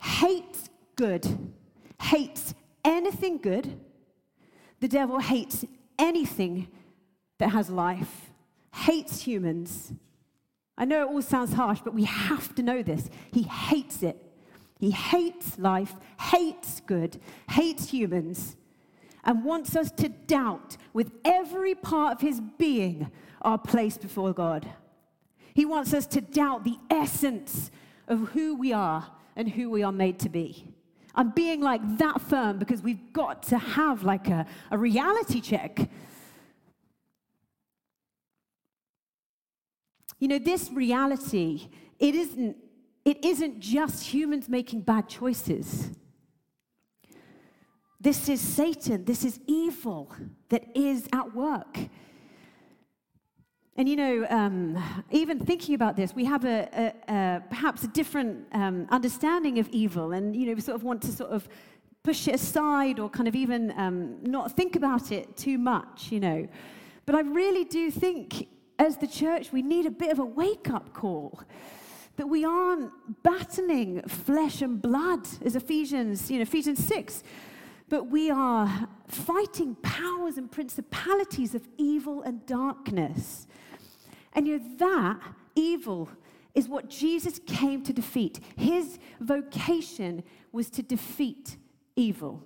hates 0.01 0.69
good, 0.95 1.53
hates 2.01 2.53
anything 2.85 3.37
good. 3.37 3.79
The 4.79 4.87
devil 4.87 5.19
hates 5.19 5.65
anything 5.97 6.69
that 7.37 7.49
has 7.49 7.69
life, 7.69 8.31
hates 8.73 9.21
humans. 9.21 9.93
I 10.77 10.85
know 10.85 11.03
it 11.03 11.11
all 11.11 11.21
sounds 11.21 11.53
harsh, 11.53 11.81
but 11.83 11.93
we 11.93 12.05
have 12.05 12.55
to 12.55 12.63
know 12.63 12.81
this. 12.81 13.09
He 13.31 13.43
hates 13.43 14.03
it. 14.03 14.28
He 14.79 14.91
hates 14.91 15.59
life, 15.59 15.93
hates 16.19 16.79
good, 16.79 17.19
hates 17.51 17.89
humans, 17.89 18.55
and 19.25 19.43
wants 19.43 19.75
us 19.75 19.91
to 19.91 20.07
doubt 20.07 20.77
with 20.93 21.11
every 21.25 21.75
part 21.75 22.15
of 22.15 22.21
his 22.21 22.41
being 22.57 23.11
our 23.41 23.57
place 23.57 23.97
before 23.97 24.33
God. 24.33 24.67
He 25.53 25.65
wants 25.65 25.93
us 25.93 26.07
to 26.07 26.21
doubt 26.21 26.63
the 26.63 26.77
essence 26.89 27.71
of 28.07 28.29
who 28.29 28.55
we 28.55 28.71
are 28.71 29.11
and 29.35 29.49
who 29.49 29.69
we 29.69 29.83
are 29.83 29.91
made 29.91 30.17
to 30.19 30.29
be. 30.29 30.73
I'm 31.13 31.31
being 31.31 31.59
like 31.59 31.81
that 31.97 32.21
firm 32.21 32.57
because 32.57 32.81
we've 32.81 33.11
got 33.11 33.43
to 33.43 33.57
have 33.57 34.03
like 34.03 34.29
a, 34.29 34.45
a 34.71 34.77
reality 34.77 35.41
check. 35.41 35.89
You 40.19 40.29
know, 40.29 40.39
this 40.39 40.69
reality, 40.71 41.69
it 41.99 42.15
isn't 42.15 42.55
it 43.05 43.23
isn't 43.23 43.59
just 43.59 44.03
humans 44.13 44.49
making 44.49 44.81
bad 44.81 45.07
choices. 45.07 45.91
This 48.01 48.29
is 48.29 48.39
Satan, 48.39 49.05
this 49.05 49.25
is 49.25 49.39
evil 49.47 50.13
that 50.49 50.65
is 50.75 51.07
at 51.11 51.35
work. 51.35 51.77
And 53.75 53.87
you 53.87 53.95
know, 53.95 54.27
um, 54.29 54.81
even 55.09 55.39
thinking 55.39 55.73
about 55.73 55.95
this, 55.95 56.13
we 56.13 56.25
have 56.25 56.43
a, 56.43 56.93
a, 57.07 57.13
a 57.13 57.43
perhaps 57.49 57.83
a 57.83 57.87
different 57.87 58.45
um, 58.51 58.87
understanding 58.89 59.57
of 59.59 59.69
evil, 59.69 60.11
and 60.11 60.35
you 60.35 60.47
know, 60.47 60.53
we 60.53 60.61
sort 60.61 60.75
of 60.75 60.83
want 60.83 61.01
to 61.03 61.11
sort 61.13 61.29
of 61.29 61.47
push 62.03 62.27
it 62.27 62.35
aside 62.35 62.99
or 62.99 63.09
kind 63.09 63.27
of 63.27 63.35
even 63.35 63.73
um, 63.77 64.17
not 64.23 64.51
think 64.51 64.75
about 64.75 65.11
it 65.11 65.35
too 65.37 65.57
much, 65.57 66.11
you 66.11 66.19
know. 66.19 66.47
But 67.05 67.15
I 67.15 67.21
really 67.21 67.63
do 67.63 67.89
think, 67.89 68.47
as 68.77 68.97
the 68.97 69.07
church, 69.07 69.51
we 69.51 69.61
need 69.61 69.85
a 69.85 69.91
bit 69.91 70.11
of 70.11 70.19
a 70.19 70.25
wake 70.25 70.69
up 70.69 70.93
call 70.93 71.41
that 72.19 72.27
we 72.27 72.43
aren't 72.43 72.91
battling 73.23 74.01
flesh 74.01 74.61
and 74.61 74.81
blood, 74.81 75.25
as 75.45 75.55
Ephesians, 75.55 76.29
you 76.29 76.35
know, 76.35 76.41
Ephesians 76.41 76.83
6, 76.83 77.23
but 77.87 78.07
we 78.07 78.29
are 78.29 78.89
fighting 79.07 79.73
powers 79.75 80.37
and 80.37 80.51
principalities 80.51 81.55
of 81.55 81.65
evil 81.77 82.21
and 82.23 82.45
darkness. 82.45 83.47
And 84.33 84.45
you 84.45 84.59
know, 84.59 84.65
that 84.79 85.21
evil 85.55 86.09
is 86.53 86.67
what 86.67 86.89
Jesus 86.89 87.39
came 87.47 87.83
to 87.83 87.93
defeat. 87.93 88.41
His 88.57 88.99
vocation 89.21 90.21
was 90.51 90.69
to 90.71 90.83
defeat 90.83 91.55
evil. 91.95 92.45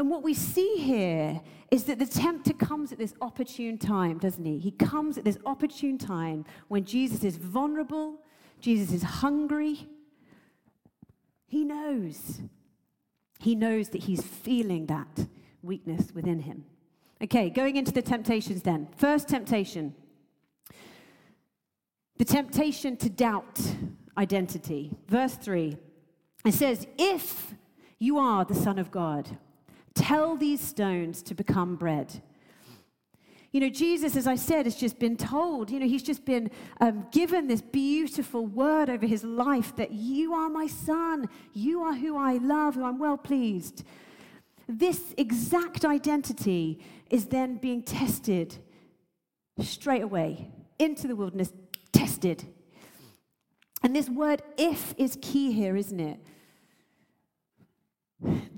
And 0.00 0.08
what 0.08 0.22
we 0.22 0.32
see 0.32 0.76
here 0.78 1.42
is 1.70 1.84
that 1.84 1.98
the 1.98 2.06
tempter 2.06 2.54
comes 2.54 2.90
at 2.90 2.96
this 2.96 3.12
opportune 3.20 3.76
time, 3.76 4.16
doesn't 4.16 4.46
he? 4.46 4.58
He 4.58 4.70
comes 4.70 5.18
at 5.18 5.24
this 5.26 5.36
opportune 5.44 5.98
time 5.98 6.46
when 6.68 6.86
Jesus 6.86 7.22
is 7.22 7.36
vulnerable, 7.36 8.22
Jesus 8.62 8.94
is 8.94 9.02
hungry. 9.02 9.90
He 11.46 11.64
knows. 11.64 12.40
He 13.40 13.54
knows 13.54 13.90
that 13.90 14.04
he's 14.04 14.22
feeling 14.22 14.86
that 14.86 15.26
weakness 15.60 16.14
within 16.14 16.40
him. 16.40 16.64
Okay, 17.22 17.50
going 17.50 17.76
into 17.76 17.92
the 17.92 18.00
temptations 18.00 18.62
then. 18.62 18.88
First 18.96 19.28
temptation 19.28 19.94
the 22.16 22.24
temptation 22.24 22.96
to 22.96 23.10
doubt 23.10 23.60
identity. 24.16 24.96
Verse 25.08 25.34
3 25.34 25.76
it 26.46 26.54
says, 26.54 26.86
If 26.96 27.52
you 27.98 28.16
are 28.16 28.46
the 28.46 28.54
Son 28.54 28.78
of 28.78 28.90
God, 28.90 29.36
Tell 29.94 30.36
these 30.36 30.60
stones 30.60 31.22
to 31.22 31.34
become 31.34 31.76
bread. 31.76 32.22
You 33.52 33.60
know, 33.60 33.68
Jesus, 33.68 34.16
as 34.16 34.28
I 34.28 34.36
said, 34.36 34.66
has 34.66 34.76
just 34.76 35.00
been 35.00 35.16
told, 35.16 35.70
you 35.70 35.80
know, 35.80 35.86
he's 35.86 36.04
just 36.04 36.24
been 36.24 36.50
um, 36.80 37.06
given 37.10 37.48
this 37.48 37.60
beautiful 37.60 38.46
word 38.46 38.88
over 38.88 39.06
his 39.06 39.24
life 39.24 39.74
that 39.74 39.90
you 39.90 40.32
are 40.34 40.48
my 40.48 40.68
son, 40.68 41.28
you 41.52 41.82
are 41.82 41.94
who 41.94 42.16
I 42.16 42.34
love, 42.34 42.76
who 42.76 42.84
I'm 42.84 43.00
well 43.00 43.16
pleased. 43.16 43.82
This 44.68 45.14
exact 45.18 45.84
identity 45.84 46.78
is 47.10 47.26
then 47.26 47.56
being 47.56 47.82
tested 47.82 48.56
straight 49.60 50.02
away 50.02 50.52
into 50.78 51.08
the 51.08 51.16
wilderness, 51.16 51.52
tested. 51.92 52.46
And 53.82 53.96
this 53.96 54.08
word 54.08 54.42
if 54.56 54.94
is 54.96 55.18
key 55.20 55.50
here, 55.50 55.74
isn't 55.74 55.98
it? 55.98 56.20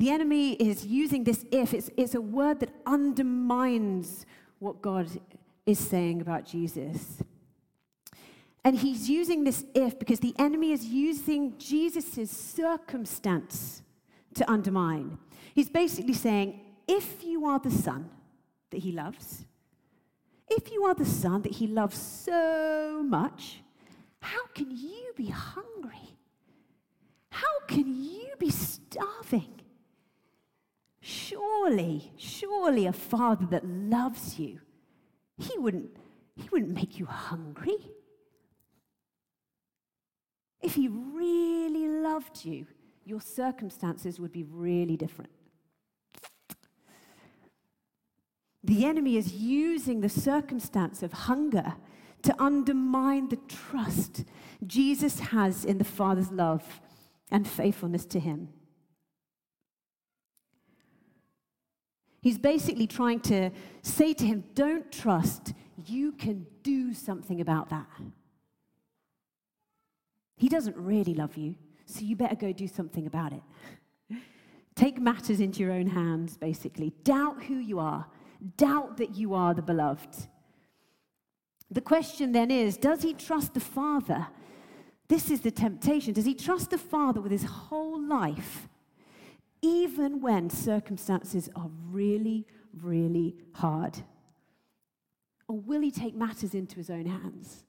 The 0.02 0.10
enemy 0.10 0.54
is 0.54 0.84
using 0.84 1.22
this 1.22 1.44
if. 1.52 1.72
It's, 1.72 1.88
it's 1.96 2.16
a 2.16 2.20
word 2.20 2.58
that 2.58 2.70
undermines 2.84 4.26
what 4.58 4.82
God 4.82 5.08
is 5.64 5.78
saying 5.78 6.20
about 6.20 6.44
Jesus. 6.44 7.22
And 8.64 8.76
he's 8.76 9.08
using 9.08 9.44
this 9.44 9.64
if 9.76 10.00
because 10.00 10.18
the 10.18 10.34
enemy 10.40 10.72
is 10.72 10.86
using 10.86 11.56
Jesus' 11.56 12.32
circumstance 12.32 13.82
to 14.34 14.50
undermine. 14.50 15.18
He's 15.54 15.68
basically 15.68 16.14
saying, 16.14 16.58
if 16.88 17.22
you 17.22 17.46
are 17.46 17.60
the 17.60 17.70
son 17.70 18.10
that 18.70 18.78
he 18.78 18.90
loves, 18.90 19.44
if 20.48 20.72
you 20.72 20.82
are 20.82 20.94
the 20.94 21.04
son 21.04 21.42
that 21.42 21.52
he 21.52 21.68
loves 21.68 21.96
so 21.96 23.04
much, 23.06 23.62
how 24.18 24.46
can 24.52 24.68
you 24.68 25.12
be 25.16 25.26
hungry? 25.26 26.16
How 27.30 27.60
can 27.68 27.86
you 28.02 28.32
be 28.40 28.50
starving? 28.50 29.61
Surely, 31.02 32.12
surely 32.16 32.86
a 32.86 32.92
father 32.92 33.44
that 33.50 33.66
loves 33.66 34.38
you, 34.38 34.60
he 35.36 35.58
wouldn't, 35.58 35.90
he 36.36 36.48
wouldn't 36.50 36.72
make 36.72 36.98
you 36.98 37.04
hungry. 37.04 37.76
If 40.62 40.76
he 40.76 40.88
really 40.88 41.88
loved 41.88 42.44
you, 42.44 42.66
your 43.04 43.20
circumstances 43.20 44.18
would 44.20 44.32
be 44.32 44.44
really 44.44 44.96
different. 44.96 45.32
the 48.64 48.84
enemy 48.84 49.16
is 49.16 49.34
using 49.34 50.00
the 50.00 50.08
circumstance 50.08 51.02
of 51.02 51.12
hunger 51.12 51.74
to 52.22 52.34
undermine 52.40 53.28
the 53.28 53.38
trust 53.48 54.24
Jesus 54.64 55.18
has 55.18 55.64
in 55.64 55.78
the 55.78 55.84
Father's 55.84 56.30
love 56.30 56.80
and 57.30 57.46
faithfulness 57.48 58.04
to 58.06 58.20
him. 58.20 58.50
He's 62.22 62.38
basically 62.38 62.86
trying 62.86 63.20
to 63.20 63.50
say 63.82 64.14
to 64.14 64.24
him, 64.24 64.44
Don't 64.54 64.90
trust, 64.90 65.52
you 65.86 66.12
can 66.12 66.46
do 66.62 66.94
something 66.94 67.40
about 67.40 67.68
that. 67.70 67.88
He 70.36 70.48
doesn't 70.48 70.76
really 70.76 71.14
love 71.14 71.36
you, 71.36 71.56
so 71.84 72.00
you 72.00 72.16
better 72.16 72.36
go 72.36 72.52
do 72.52 72.68
something 72.68 73.06
about 73.06 73.32
it. 73.32 73.42
Take 74.74 75.00
matters 75.00 75.40
into 75.40 75.60
your 75.60 75.72
own 75.72 75.88
hands, 75.88 76.36
basically. 76.36 76.92
Doubt 77.04 77.42
who 77.44 77.56
you 77.56 77.78
are, 77.78 78.06
doubt 78.56 78.96
that 78.96 79.16
you 79.16 79.34
are 79.34 79.52
the 79.52 79.62
beloved. 79.62 80.28
The 81.70 81.80
question 81.80 82.32
then 82.32 82.50
is 82.50 82.76
Does 82.76 83.02
he 83.02 83.14
trust 83.14 83.54
the 83.54 83.60
Father? 83.60 84.28
This 85.08 85.30
is 85.30 85.40
the 85.40 85.50
temptation. 85.50 86.14
Does 86.14 86.24
he 86.24 86.34
trust 86.34 86.70
the 86.70 86.78
Father 86.78 87.20
with 87.20 87.32
his 87.32 87.44
whole 87.44 88.00
life, 88.00 88.68
even 89.62 90.20
when 90.20 90.50
circumstances 90.50 91.48
are 91.54 91.70
really, 91.90 92.46
really 92.82 93.36
hard? 93.54 93.98
Or 95.48 95.58
will 95.58 95.80
he 95.80 95.90
take 95.90 96.14
matters 96.14 96.54
into 96.54 96.76
his 96.76 96.90
own 96.90 97.06
hands? 97.06 97.64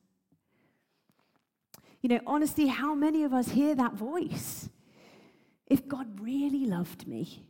You 2.01 2.09
know, 2.09 2.19
honestly, 2.27 2.67
how 2.67 2.95
many 2.95 3.23
of 3.23 3.33
us 3.33 3.49
hear 3.49 3.75
that 3.75 3.93
voice? 3.93 4.69
If 5.67 5.87
God 5.87 6.19
really 6.19 6.65
loved 6.65 7.07
me, 7.07 7.45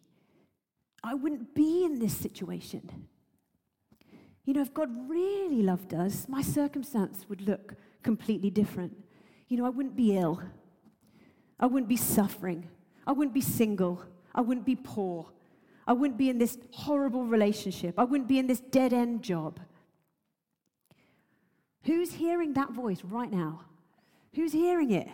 I 1.04 1.16
wouldn't 1.16 1.56
be 1.56 1.84
in 1.84 2.00
this 2.00 2.16
situation. 2.16 3.08
You 4.46 4.54
know, 4.54 4.62
if 4.62 4.74
God 4.74 4.90
really 5.10 5.64
loved 5.64 5.94
us, 5.94 6.28
my 6.28 6.42
circumstance 6.42 7.26
would 7.30 7.42
look 7.42 7.76
completely 8.04 8.50
different. 8.50 8.96
You 9.48 9.58
know, 9.58 9.66
I 9.66 9.70
wouldn't 9.70 9.96
be 9.96 10.18
ill. 10.18 10.42
I 11.60 11.66
wouldn't 11.66 11.90
be 11.90 11.98
suffering. 11.98 12.68
I 13.08 13.12
wouldn't 13.14 13.34
be 13.34 13.42
single. 13.42 14.04
I 14.36 14.42
wouldn't 14.42 14.66
be 14.66 14.76
poor. 14.76 15.28
I 15.86 15.94
wouldn't 15.94 16.18
be 16.18 16.30
in 16.30 16.38
this 16.38 16.58
horrible 16.72 17.26
relationship. 17.26 17.96
I 17.98 18.04
wouldn't 18.04 18.28
be 18.28 18.40
in 18.40 18.48
this 18.48 18.60
dead 18.60 18.94
end 18.94 19.22
job. 19.22 19.60
Who's 21.84 22.14
hearing 22.14 22.54
that 22.54 22.72
voice 22.72 23.04
right 23.04 23.32
now? 23.32 23.62
Who's 24.34 24.54
hearing 24.54 24.92
it? 24.92 25.10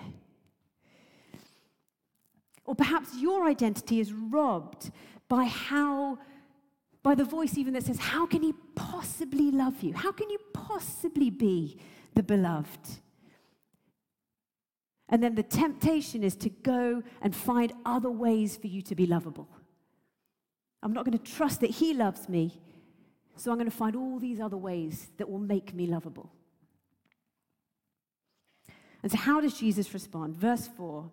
Or 2.65 2.75
perhaps 2.75 3.15
your 3.17 3.47
identity 3.47 3.99
is 3.99 4.13
robbed 4.13 4.91
by 5.27 5.45
how, 5.45 6.19
by 7.01 7.15
the 7.15 7.25
voice 7.25 7.57
even 7.57 7.73
that 7.73 7.83
says, 7.83 7.97
How 7.97 8.27
can 8.27 8.43
he 8.43 8.53
possibly 8.75 9.49
love 9.49 9.81
you? 9.81 9.93
How 9.93 10.11
can 10.11 10.29
you 10.29 10.37
possibly 10.53 11.31
be 11.31 11.79
the 12.13 12.21
beloved? 12.21 12.99
And 15.09 15.23
then 15.23 15.35
the 15.35 15.43
temptation 15.43 16.23
is 16.23 16.35
to 16.37 16.49
go 16.49 17.03
and 17.21 17.35
find 17.35 17.73
other 17.85 18.11
ways 18.11 18.55
for 18.55 18.67
you 18.67 18.81
to 18.83 18.95
be 18.95 19.05
lovable. 19.05 19.49
I'm 20.81 20.93
not 20.93 21.03
going 21.03 21.17
to 21.17 21.31
trust 21.31 21.61
that 21.61 21.71
he 21.71 21.93
loves 21.93 22.29
me, 22.29 22.61
so 23.35 23.51
I'm 23.51 23.57
going 23.57 23.69
to 23.69 23.75
find 23.75 23.95
all 23.95 24.19
these 24.19 24.39
other 24.39 24.57
ways 24.57 25.09
that 25.17 25.29
will 25.29 25.39
make 25.39 25.73
me 25.73 25.87
lovable. 25.87 26.31
And 29.01 29.11
so, 29.11 29.17
how 29.17 29.41
does 29.41 29.57
Jesus 29.57 29.93
respond? 29.93 30.35
Verse 30.35 30.67
4 30.77 31.09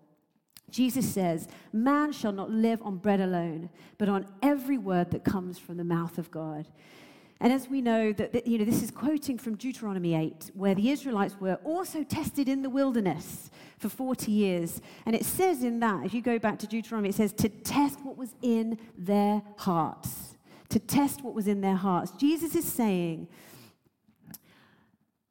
Jesus 0.70 1.08
says, 1.08 1.48
Man 1.72 2.12
shall 2.12 2.32
not 2.32 2.50
live 2.50 2.82
on 2.82 2.96
bread 2.96 3.20
alone, 3.20 3.70
but 3.98 4.08
on 4.08 4.26
every 4.42 4.78
word 4.78 5.10
that 5.12 5.24
comes 5.24 5.58
from 5.58 5.76
the 5.76 5.84
mouth 5.84 6.18
of 6.18 6.30
God. 6.30 6.66
And 7.40 7.52
as 7.52 7.68
we 7.68 7.82
know, 7.82 8.12
that, 8.14 8.46
you 8.46 8.58
know, 8.58 8.64
this 8.64 8.82
is 8.82 8.90
quoting 8.90 9.36
from 9.36 9.56
Deuteronomy 9.56 10.14
8, 10.14 10.52
where 10.54 10.74
the 10.74 10.90
Israelites 10.90 11.36
were 11.38 11.56
also 11.64 12.02
tested 12.02 12.48
in 12.48 12.62
the 12.62 12.70
wilderness 12.70 13.50
for 13.78 13.90
40 13.90 14.32
years. 14.32 14.80
And 15.04 15.14
it 15.14 15.24
says 15.24 15.62
in 15.62 15.80
that, 15.80 16.06
if 16.06 16.14
you 16.14 16.22
go 16.22 16.38
back 16.38 16.58
to 16.60 16.66
Deuteronomy, 16.66 17.10
it 17.10 17.14
says 17.14 17.34
to 17.34 17.48
test 17.50 18.00
what 18.02 18.16
was 18.16 18.34
in 18.40 18.78
their 18.96 19.42
hearts. 19.58 20.36
To 20.70 20.78
test 20.78 21.22
what 21.22 21.34
was 21.34 21.46
in 21.46 21.60
their 21.60 21.76
hearts. 21.76 22.10
Jesus 22.12 22.54
is 22.54 22.64
saying, 22.64 23.28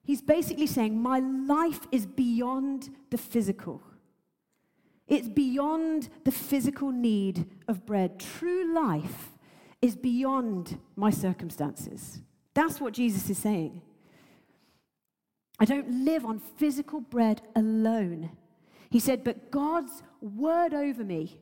He's 0.03 0.21
basically 0.21 0.67
saying, 0.67 1.01
My 1.01 1.17
life 1.17 1.87
is 1.91 2.05
beyond 2.05 2.89
the 3.09 3.17
physical. 3.17 3.81
It's 5.07 5.27
beyond 5.27 6.09
the 6.23 6.31
physical 6.31 6.91
need 6.91 7.47
of 7.67 7.87
bread. 7.87 8.19
True 8.19 8.73
life 8.73 9.34
is 9.85 9.95
beyond 9.95 10.79
my 10.95 11.11
circumstances. 11.11 12.19
That's 12.55 12.81
what 12.81 12.93
Jesus 12.93 13.29
is 13.29 13.37
saying. 13.37 13.83
I 15.59 15.65
don't 15.65 16.03
live 16.03 16.25
on 16.25 16.39
physical 16.39 17.01
bread 17.01 17.43
alone. 17.55 18.31
He 18.89 18.99
said, 18.99 19.23
but 19.23 19.51
God's 19.51 20.01
word 20.21 20.73
over 20.73 21.03
me, 21.03 21.39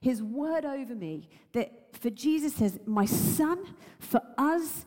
his 0.00 0.22
word 0.22 0.66
over 0.66 0.94
me, 0.94 1.30
that 1.52 1.96
for 1.98 2.10
Jesus 2.10 2.54
says, 2.54 2.78
my 2.84 3.06
son, 3.06 3.64
for 3.98 4.20
us, 4.36 4.84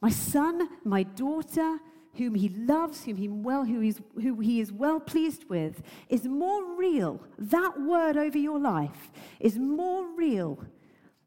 my 0.00 0.10
son, 0.10 0.68
my 0.84 1.04
daughter, 1.04 1.78
whom 2.14 2.34
he 2.34 2.48
loves, 2.48 3.04
whom 3.04 3.16
he 3.16 3.28
well, 3.28 3.64
who, 3.64 3.78
he's, 3.78 4.00
who 4.20 4.40
he 4.40 4.58
is 4.60 4.72
well 4.72 4.98
pleased 4.98 5.44
with, 5.48 5.82
is 6.08 6.24
more 6.24 6.74
real. 6.74 7.22
That 7.38 7.80
word 7.80 8.16
over 8.16 8.38
your 8.38 8.58
life 8.58 9.12
is 9.38 9.56
more 9.56 10.04
real 10.16 10.58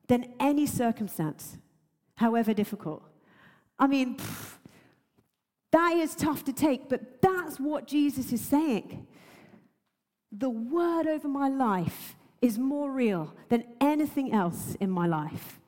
than 0.08 0.34
any 0.40 0.66
circumstance, 0.66 1.58
however 2.16 2.54
difficult. 2.54 3.04
I 3.80 3.88
mean, 3.88 4.18
pff, 4.18 4.58
that 5.72 5.94
is 5.98 6.16
tough 6.16 6.44
to 6.46 6.54
take, 6.54 6.90
but 6.90 7.22
that's 7.22 7.60
what 7.60 7.88
Jesus 7.88 8.32
is 8.32 8.42
saying. 8.42 9.08
The 10.32 10.50
word 10.50 11.08
over 11.08 11.28
my 11.28 11.50
life 11.50 12.16
is 12.42 12.60
more 12.60 12.92
real 12.92 13.34
than 13.50 13.64
anything 13.80 14.34
else 14.34 14.76
in 14.80 14.90
my 14.90 15.08
life. 15.08 15.60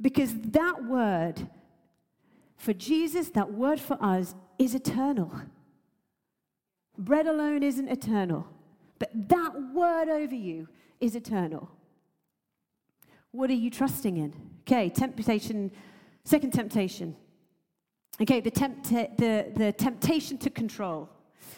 Because 0.00 0.32
that 0.34 0.84
word 0.84 1.48
for 2.56 2.72
Jesus, 2.74 3.30
that 3.30 3.52
word 3.52 3.80
for 3.80 3.96
us, 4.02 4.34
is 4.58 4.74
eternal. 4.74 5.32
Bread 6.98 7.26
alone 7.26 7.62
isn't 7.62 7.88
eternal, 7.88 8.46
but 8.98 9.10
that 9.28 9.72
word 9.72 10.08
over 10.10 10.34
you 10.34 10.68
is 11.00 11.16
eternal. 11.16 11.70
What 13.32 13.50
are 13.50 13.54
you 13.54 13.70
trusting 13.70 14.16
in? 14.16 14.34
Okay, 14.62 14.88
temptation, 14.88 15.70
second 16.24 16.52
temptation. 16.52 17.16
Okay, 18.20 18.40
the, 18.40 18.50
tempt- 18.50 18.90
the, 18.90 19.52
the 19.56 19.72
temptation 19.72 20.36
to 20.38 20.50
control. 20.50 21.08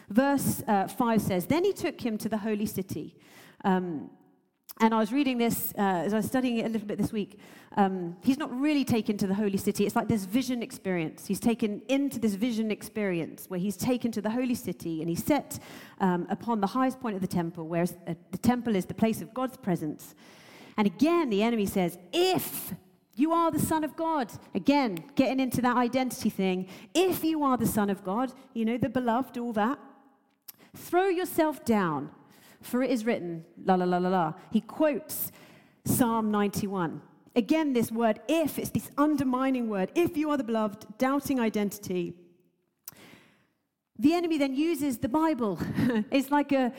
Verse 0.09 0.63
uh, 0.69 0.87
5 0.87 1.21
says, 1.21 1.47
Then 1.47 1.65
he 1.65 1.73
took 1.73 2.01
him 2.01 2.19
to 2.19 2.29
the 2.29 2.39
holy 2.39 2.67
city. 2.67 3.17
Um, 3.65 4.11
and 4.81 4.95
I 4.95 4.99
was 4.99 5.13
reading 5.13 5.39
this 5.39 5.73
uh, 5.77 5.81
as 5.81 6.13
I 6.13 6.17
was 6.17 6.27
studying 6.27 6.59
it 6.59 6.67
a 6.67 6.69
little 6.69 6.87
bit 6.87 6.99
this 6.99 7.13
week. 7.13 7.39
Um, 7.77 8.17
he's 8.23 8.39
not 8.39 8.51
really 8.59 8.85
taken 8.85 9.17
to 9.19 9.27
the 9.27 9.35
holy 9.35 9.59
city. 9.59 9.87
It's 9.87 9.97
like 9.97 10.09
this 10.09 10.25
vision 10.25 10.63
experience. 10.63 11.27
He's 11.27 11.41
taken 11.41 11.83
into 11.89 12.19
this 12.19 12.35
vision 12.35 12.71
experience 12.71 13.47
where 13.49 13.61
he's 13.61 13.77
taken 13.77 14.11
to 14.13 14.21
the 14.21 14.31
holy 14.31 14.55
city 14.55 15.01
and 15.01 15.09
he's 15.09 15.25
set 15.25 15.59
um, 16.01 16.27
upon 16.31 16.61
the 16.61 16.67
highest 16.67 17.01
point 17.01 17.15
of 17.15 17.23
the 17.23 17.29
temple, 17.29 17.69
where 17.69 17.85
uh, 17.85 18.15
the 18.31 18.39
temple 18.39 18.75
is 18.75 18.87
the 18.87 18.95
place 18.95 19.21
of 19.21 19.33
God's 19.35 19.57
presence. 19.57 20.15
And 20.77 20.87
again, 20.87 21.31
the 21.31 21.43
enemy 21.43 21.67
says, 21.67 21.99
If 22.13 22.75
you 23.15 23.33
are 23.33 23.51
the 23.51 23.59
Son 23.59 23.85
of 23.85 23.97
God, 23.97 24.33
again, 24.55 25.05
getting 25.15 25.41
into 25.41 25.61
that 25.63 25.77
identity 25.77 26.31
thing, 26.31 26.69
if 26.95 27.23
you 27.23 27.43
are 27.43 27.57
the 27.57 27.67
Son 27.67 27.91
of 27.91 28.03
God, 28.05 28.33
you 28.55 28.65
know, 28.65 28.79
the 28.79 28.89
beloved, 28.89 29.37
all 29.37 29.53
that, 29.53 29.79
throw 30.75 31.09
yourself 31.09 31.65
down, 31.65 32.11
for 32.61 32.83
it 32.83 32.91
is 32.91 33.05
written, 33.05 33.45
la 33.65 33.75
la 33.75 33.85
la 33.85 33.99
la 33.99 34.09
la. 34.09 34.33
He 34.51 34.61
quotes 34.61 35.31
Psalm 35.85 36.31
91. 36.31 37.03
Again, 37.35 37.73
this 37.73 37.91
word, 37.91 38.21
if, 38.29 38.59
it's 38.59 38.71
this 38.71 38.91
undermining 38.97 39.69
word. 39.69 39.91
If 39.95 40.17
you 40.17 40.31
are 40.31 40.37
the 40.37 40.45
beloved, 40.45 40.87
doubting 40.99 41.41
identity. 41.41 42.15
The 43.99 44.15
enemy 44.15 44.39
then 44.39 44.55
uses 44.55 44.99
the 44.99 45.09
Bible. 45.09 45.59
it's 46.11 46.31
like 46.31 46.53
a, 46.53 46.73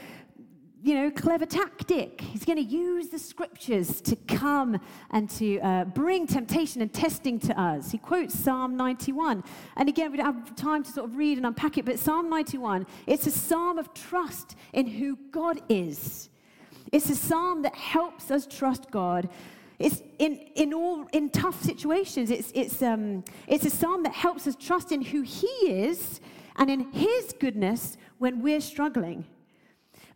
you 0.84 0.96
know, 0.96 1.10
clever 1.10 1.46
tactic. 1.46 2.19
He's 2.19 2.43
going 2.43 2.58
to 2.58 2.63
use 2.63 3.08
the 3.08 3.17
scriptures 3.17 4.02
to 4.02 4.17
come 4.28 4.78
and 5.12 5.30
to 5.30 5.60
uh, 5.62 5.86
bring 5.86 6.28
temptation 6.28 6.82
and 6.82 6.93
testing 6.93 7.39
to 7.39 7.60
us. 7.60 7.89
He 7.91 7.98
quotes 7.98 8.38
Psalm 8.38 8.76
91. 8.76 9.46
And 9.78 9.88
again, 9.88 10.12
we 10.12 10.17
don't 10.17 10.26
have 10.26 10.56
time 10.58 10.84
to 10.84 10.91
sort 10.91 11.10
of 11.10 11.15
read 11.15 11.38
and 11.38 11.48
unpack 11.48 11.78
it, 11.78 11.86
but 11.86 12.00
Psalm 12.00 12.30
91, 12.30 12.86
it's 13.08 13.26
a 13.28 13.32
psalm 13.32 13.78
of 13.78 13.93
trust 13.93 14.58
in 14.74 14.86
who 14.86 15.17
God 15.32 15.62
is. 15.69 16.30
It's 16.91 17.10
a 17.10 17.15
psalm 17.15 17.62
that 17.62 17.76
helps 17.76 18.30
us 18.30 18.46
trust 18.46 18.91
God. 18.91 19.30
It's 19.80 20.02
in, 20.19 20.36
in 20.56 20.74
all 20.74 21.06
in 21.13 21.30
tough 21.30 21.63
situations. 21.63 22.30
It's, 22.30 22.52
it's, 22.54 22.82
um, 22.82 23.24
it's 23.48 23.65
a 23.65 23.69
psalm 23.69 24.04
that 24.04 24.13
helps 24.13 24.48
us 24.48 24.58
trust 24.58 24.91
in 24.91 25.02
who 25.02 25.22
He 25.22 25.48
is 25.65 26.19
and 26.58 26.69
in 26.69 26.91
His 26.91 27.34
goodness 27.39 27.98
when 28.17 28.41
we're 28.41 28.62
struggling. 28.62 29.26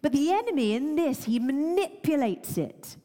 But 0.07 0.13
the 0.13 0.31
enemy 0.31 0.71
in 0.71 0.95
this, 0.95 1.25
he 1.25 1.37
manipulates 1.37 2.57
it 2.57 2.95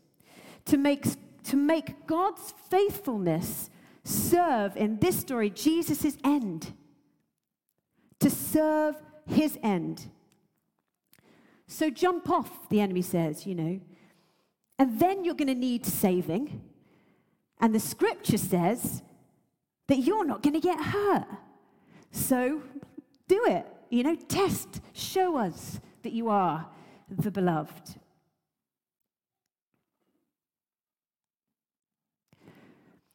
to 0.67 0.77
make, 0.77 1.05
to 1.43 1.57
make 1.57 2.07
God's 2.07 2.55
faithfulness 2.71 3.71
serve 4.05 4.77
in 4.77 5.01
this 5.01 5.19
story 5.19 5.51
Jesus' 5.51 6.17
end. 6.23 6.73
To 8.21 8.31
serve 8.31 9.03
his 9.27 9.59
end. 9.65 10.13
So 11.67 11.91
jump 11.91 12.31
off, 12.31 12.69
the 12.69 12.81
enemy 12.81 13.03
says, 13.03 13.49
you 13.49 13.57
know. 13.57 13.81
And 14.79 15.01
then 15.01 15.25
you're 15.25 15.35
going 15.35 15.49
to 15.49 15.57
need 15.57 15.85
saving. 15.85 16.63
And 17.61 17.75
the 17.75 17.81
scripture 17.81 18.39
says 18.39 19.03
that 19.89 19.99
you're 19.99 20.25
not 20.25 20.41
going 20.41 20.55
to 20.55 20.61
get 20.61 20.79
hurt. 20.79 21.27
So 22.13 22.63
do 23.27 23.45
it. 23.49 23.67
You 23.91 24.05
know, 24.05 24.15
test, 24.15 24.81
show 24.93 25.37
us 25.37 25.81
that 26.05 26.13
you 26.13 26.29
are 26.29 26.69
the 27.19 27.31
beloved. 27.31 27.97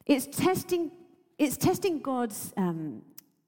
It's 0.06 0.26
testing, 0.26 0.92
it's 1.38 1.58
testing 1.58 2.00
God's, 2.00 2.54
um, 2.56 3.02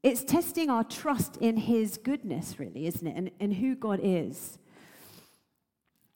it's 0.03 0.23
testing 0.23 0.69
our 0.69 0.83
trust 0.83 1.37
in 1.37 1.55
His 1.55 1.97
goodness, 1.97 2.59
really, 2.59 2.85
isn't 2.85 3.07
it? 3.07 3.15
And, 3.15 3.31
and 3.39 3.53
who 3.53 3.75
God 3.75 3.99
is. 4.03 4.57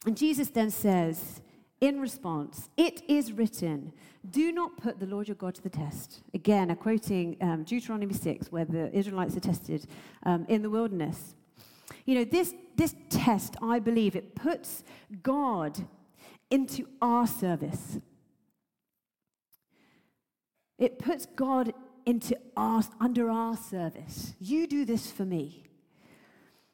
And 0.06 0.18
Jesus 0.18 0.50
then 0.50 0.70
says, 0.70 1.42
in 1.80 2.00
response, 2.00 2.70
it 2.78 3.02
is 3.10 3.32
written, 3.32 3.94
do 4.30 4.52
not 4.52 4.78
put 4.78 5.00
the 5.00 5.06
Lord 5.06 5.28
your 5.28 5.36
God 5.36 5.56
to 5.56 5.62
the 5.62 5.70
test. 5.70 6.22
Again, 6.34 6.72
I'm 6.72 6.78
quoting 6.78 7.36
um, 7.42 7.64
Deuteronomy 7.64 8.14
6, 8.14 8.52
where 8.52 8.66
the 8.66 8.94
Israelites 8.96 9.36
are 9.36 9.42
tested 9.42 9.86
um, 10.24 10.46
in 10.48 10.62
the 10.62 10.70
wilderness. 10.70 11.36
You 12.06 12.16
know, 12.16 12.24
this, 12.26 12.54
this 12.76 12.96
test, 13.10 13.56
I 13.62 13.80
believe, 13.80 14.16
it 14.16 14.36
puts 14.36 14.84
God 15.22 15.88
into 16.50 16.88
our 17.02 17.26
service. 17.26 18.00
It 20.78 21.00
puts 21.00 21.26
God 21.26 21.74
into 22.06 22.38
our, 22.58 22.84
under 23.00 23.30
our 23.30 23.56
service. 23.56 24.34
You 24.40 24.68
do 24.68 24.86
this 24.86 25.12
for 25.12 25.26
me. 25.26 25.64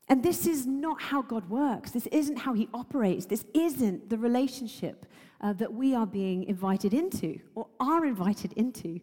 And 0.08 0.24
this 0.24 0.48
is 0.48 0.66
not 0.66 1.00
how 1.00 1.22
God 1.22 1.48
works. 1.50 1.92
This 1.92 2.08
isn't 2.08 2.38
how 2.38 2.54
He 2.54 2.68
operates. 2.74 3.28
This 3.28 3.46
isn't 3.54 4.10
the 4.10 4.18
relationship 4.18 5.06
uh, 5.40 5.54
that 5.54 5.72
we 5.72 5.94
are 5.94 6.08
being 6.08 6.44
invited 6.46 6.94
into 6.94 7.40
or 7.54 7.68
are 7.80 8.06
invited 8.06 8.54
into. 8.54 9.00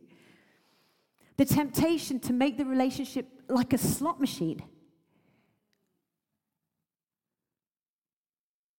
The 1.37 1.45
temptation 1.45 2.19
to 2.21 2.33
make 2.33 2.57
the 2.57 2.65
relationship 2.65 3.29
like 3.49 3.73
a 3.73 3.79
slot 3.79 4.21
machine. 4.21 4.63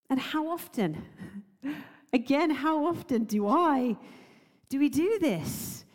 And 0.10 0.20
how 0.20 0.48
often, 0.50 1.04
again, 2.14 2.50
how 2.50 2.86
often 2.86 3.26
do 3.26 3.48
I, 3.48 3.98
do 4.70 4.80
we 4.80 4.90
do 4.90 5.20
this? 5.20 5.86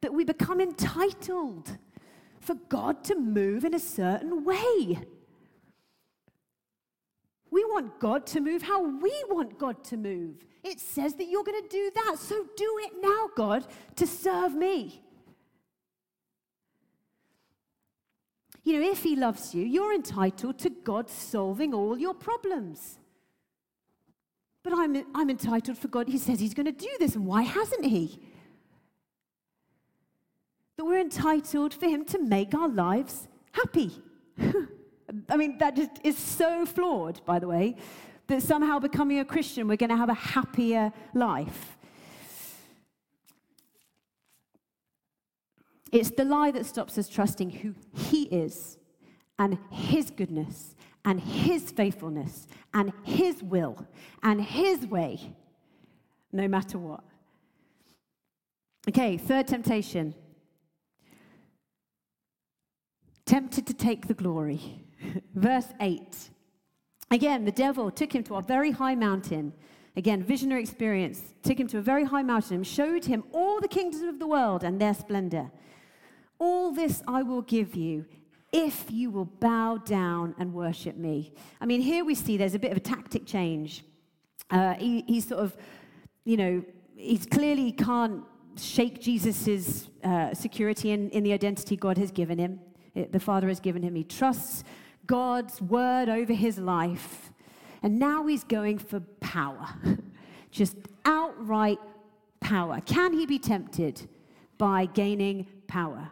That 0.00 0.14
we 0.14 0.24
become 0.24 0.60
entitled 0.60 1.76
for 2.40 2.54
God 2.54 3.04
to 3.04 3.14
move 3.14 3.64
in 3.64 3.74
a 3.74 3.78
certain 3.78 4.44
way. 4.44 4.98
We 7.50 7.64
want 7.64 7.98
God 7.98 8.26
to 8.28 8.40
move 8.40 8.62
how 8.62 8.82
we 8.82 9.12
want 9.28 9.58
God 9.58 9.82
to 9.84 9.96
move. 9.96 10.44
It 10.62 10.80
says 10.80 11.14
that 11.14 11.28
you're 11.28 11.44
going 11.44 11.62
to 11.62 11.68
do 11.68 11.90
that. 11.94 12.16
So 12.18 12.46
do 12.56 12.78
it 12.82 12.92
now, 13.00 13.28
God, 13.36 13.66
to 13.96 14.06
serve 14.06 14.54
me. 14.54 15.02
You 18.64 18.80
know, 18.80 18.90
if 18.90 19.02
He 19.02 19.16
loves 19.16 19.54
you, 19.54 19.64
you're 19.64 19.94
entitled 19.94 20.58
to 20.58 20.70
God 20.70 21.08
solving 21.08 21.72
all 21.72 21.98
your 21.98 22.14
problems. 22.14 22.98
But 24.62 24.72
I'm, 24.76 25.04
I'm 25.14 25.30
entitled 25.30 25.78
for 25.78 25.88
God. 25.88 26.08
He 26.08 26.18
says 26.18 26.40
He's 26.40 26.54
going 26.54 26.66
to 26.66 26.72
do 26.72 26.90
this, 26.98 27.14
and 27.14 27.26
why 27.26 27.42
hasn't 27.42 27.84
He? 27.84 28.20
That 30.76 30.84
we're 30.84 31.00
entitled 31.00 31.74
for 31.74 31.86
Him 31.86 32.04
to 32.06 32.18
make 32.18 32.54
our 32.54 32.68
lives 32.68 33.28
happy. 33.52 33.92
I 35.28 35.36
mean, 35.36 35.58
that 35.58 35.76
just 35.76 35.92
is 36.04 36.18
so 36.18 36.66
flawed, 36.66 37.24
by 37.24 37.38
the 37.38 37.48
way, 37.48 37.76
that 38.26 38.42
somehow 38.42 38.78
becoming 38.78 39.18
a 39.18 39.24
Christian, 39.24 39.68
we're 39.68 39.76
going 39.76 39.90
to 39.90 39.96
have 39.96 40.10
a 40.10 40.14
happier 40.14 40.92
life. 41.14 41.76
It's 45.90 46.10
the 46.10 46.24
lie 46.24 46.50
that 46.50 46.66
stops 46.66 46.98
us 46.98 47.08
trusting 47.08 47.50
who 47.50 47.74
He 47.94 48.24
is 48.24 48.76
and 49.38 49.58
His 49.70 50.10
goodness 50.10 50.74
and 51.04 51.20
His 51.20 51.70
faithfulness 51.70 52.46
and 52.74 52.92
His 53.02 53.42
will 53.42 53.86
and 54.22 54.40
His 54.42 54.86
way, 54.86 55.34
no 56.32 56.48
matter 56.48 56.78
what. 56.78 57.04
Okay, 58.88 59.16
third 59.16 59.46
temptation 59.48 60.14
tempted 63.28 63.66
to 63.66 63.74
take 63.74 64.08
the 64.08 64.14
glory. 64.14 64.86
Verse 65.34 65.68
8. 65.80 66.30
Again, 67.10 67.44
the 67.44 67.52
devil 67.52 67.90
took 67.90 68.14
him 68.14 68.22
to 68.24 68.36
a 68.36 68.42
very 68.42 68.70
high 68.70 68.94
mountain. 68.94 69.52
Again, 69.96 70.22
visionary 70.22 70.62
experience. 70.62 71.34
Took 71.42 71.60
him 71.60 71.68
to 71.68 71.78
a 71.78 71.82
very 71.82 72.04
high 72.04 72.22
mountain 72.22 72.56
and 72.56 72.66
showed 72.66 73.04
him 73.04 73.24
all 73.32 73.60
the 73.60 73.68
kingdoms 73.68 74.02
of 74.02 74.18
the 74.18 74.26
world 74.26 74.64
and 74.64 74.80
their 74.80 74.94
splendor. 74.94 75.50
All 76.38 76.72
this 76.72 77.02
I 77.06 77.22
will 77.22 77.42
give 77.42 77.74
you 77.74 78.06
if 78.52 78.90
you 78.90 79.10
will 79.10 79.26
bow 79.26 79.76
down 79.76 80.34
and 80.38 80.54
worship 80.54 80.96
me. 80.96 81.32
I 81.60 81.66
mean, 81.66 81.80
here 81.80 82.04
we 82.04 82.14
see 82.14 82.36
there's 82.36 82.54
a 82.54 82.58
bit 82.58 82.70
of 82.70 82.76
a 82.76 82.80
tactic 82.80 83.26
change. 83.26 83.84
Uh, 84.50 84.74
he, 84.74 85.04
he's 85.06 85.28
sort 85.28 85.40
of, 85.40 85.56
you 86.24 86.36
know, 86.36 86.64
he's 86.96 87.26
clearly 87.26 87.72
can't 87.72 88.24
shake 88.56 89.00
Jesus' 89.00 89.88
uh, 90.02 90.34
security 90.34 90.90
in, 90.90 91.10
in 91.10 91.22
the 91.22 91.32
identity 91.32 91.76
God 91.76 91.98
has 91.98 92.10
given 92.10 92.38
him, 92.38 92.60
it, 92.94 93.12
the 93.12 93.20
Father 93.20 93.48
has 93.48 93.60
given 93.60 93.82
him. 93.82 93.94
He 93.94 94.04
trusts 94.04 94.64
God's 95.06 95.60
word 95.60 96.08
over 96.08 96.32
his 96.32 96.58
life. 96.58 97.32
And 97.82 97.98
now 97.98 98.26
he's 98.26 98.44
going 98.44 98.78
for 98.78 99.00
power, 99.20 99.68
just 100.50 100.76
outright 101.04 101.78
power. 102.40 102.80
Can 102.80 103.12
he 103.12 103.26
be 103.26 103.38
tempted 103.38 104.08
by 104.56 104.86
gaining 104.86 105.46
power? 105.68 106.10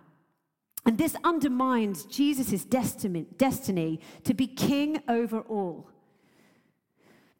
And 0.87 0.97
this 0.97 1.17
undermines 1.25 2.05
Jesus' 2.05 2.65
destiny, 2.65 4.01
to 4.25 4.35
be 4.35 4.47
king 4.47 5.03
over 5.09 5.41
all. 5.41 5.91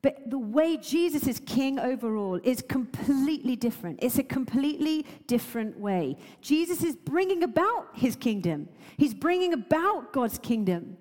But 0.03 0.31
the 0.31 0.39
way 0.39 0.77
Jesus 0.77 1.27
is 1.27 1.41
king 1.41 1.79
over 1.79 2.17
all 2.17 2.41
is 2.45 2.63
completely 2.63 3.57
different. 3.57 4.01
It's 4.03 4.19
a 4.19 4.23
completely 4.23 5.07
different 5.27 5.79
way. 5.79 6.17
Jesus 6.41 6.83
is 6.83 6.95
bringing 6.95 7.43
about 7.43 7.89
his 7.95 8.17
kingdom, 8.17 8.69
he's 8.97 9.15
bringing 9.15 9.53
about 9.53 10.13
God's 10.13 10.39
kingdom 10.39 10.99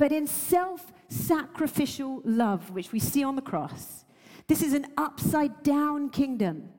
but 0.00 0.12
in 0.12 0.26
self 0.26 0.94
sacrificial 1.10 2.22
love, 2.24 2.70
which 2.70 2.90
we 2.90 2.98
see 2.98 3.22
on 3.22 3.36
the 3.36 3.42
cross. 3.42 4.06
This 4.46 4.62
is 4.62 4.72
an 4.72 4.86
upside 4.96 5.62
down 5.62 6.08
kingdom. 6.08 6.70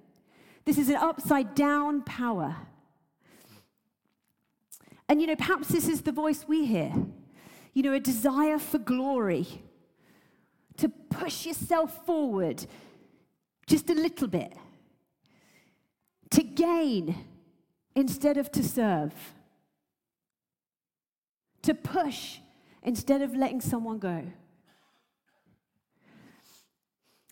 This 0.66 0.80
is 0.80 0.90
an 0.90 0.96
upside 0.96 1.54
down 1.54 2.02
power. 2.02 2.56
And 5.12 5.20
you 5.20 5.28
know, 5.28 5.36
perhaps 5.36 5.68
this 5.68 5.90
is 5.90 6.04
the 6.04 6.14
voice 6.14 6.46
we 6.48 6.66
hear. 6.66 6.94
You 7.74 7.84
know, 7.84 7.92
a 7.92 8.00
desire 8.00 8.58
for 8.58 8.78
glory, 8.78 9.46
to 10.78 10.88
push 10.88 11.46
yourself 11.46 12.06
forward 12.06 12.66
just 13.68 13.90
a 13.90 13.94
little 13.94 14.30
bit, 14.30 14.54
to 16.30 16.44
gain 16.44 17.26
instead 17.94 18.38
of 18.38 18.54
to 18.54 18.64
serve, 18.64 19.14
to 21.64 21.74
push 21.74 22.38
instead 22.82 23.22
of 23.22 23.36
letting 23.36 23.60
someone 23.60 24.00
go. 24.00 24.24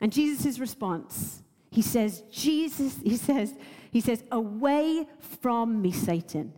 And 0.01 0.11
Jesus' 0.11 0.59
response, 0.59 1.43
he 1.71 1.81
says, 1.81 2.23
Jesus, 2.29 2.97
he 3.01 3.15
says, 3.15 3.53
he 3.89 4.01
says, 4.01 4.21
away 4.33 5.07
from 5.41 5.81
me, 5.81 5.93
Satan. 5.93 6.51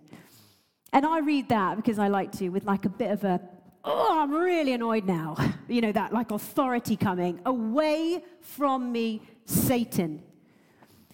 And 0.93 1.05
I 1.05 1.19
read 1.19 1.49
that 1.49 1.77
because 1.77 1.99
I 1.99 2.07
like 2.07 2.31
to 2.33 2.49
with 2.49 2.65
like 2.65 2.85
a 2.85 2.89
bit 2.89 3.11
of 3.11 3.23
a, 3.23 3.39
oh, 3.83 4.19
I'm 4.19 4.31
really 4.33 4.73
annoyed 4.73 5.05
now. 5.05 5.35
You 5.71 5.79
know, 5.79 5.93
that 5.93 6.11
like 6.11 6.31
authority 6.31 6.97
coming. 6.97 7.39
Away 7.45 8.21
from 8.41 8.91
me, 8.91 9.21
Satan. 9.45 10.21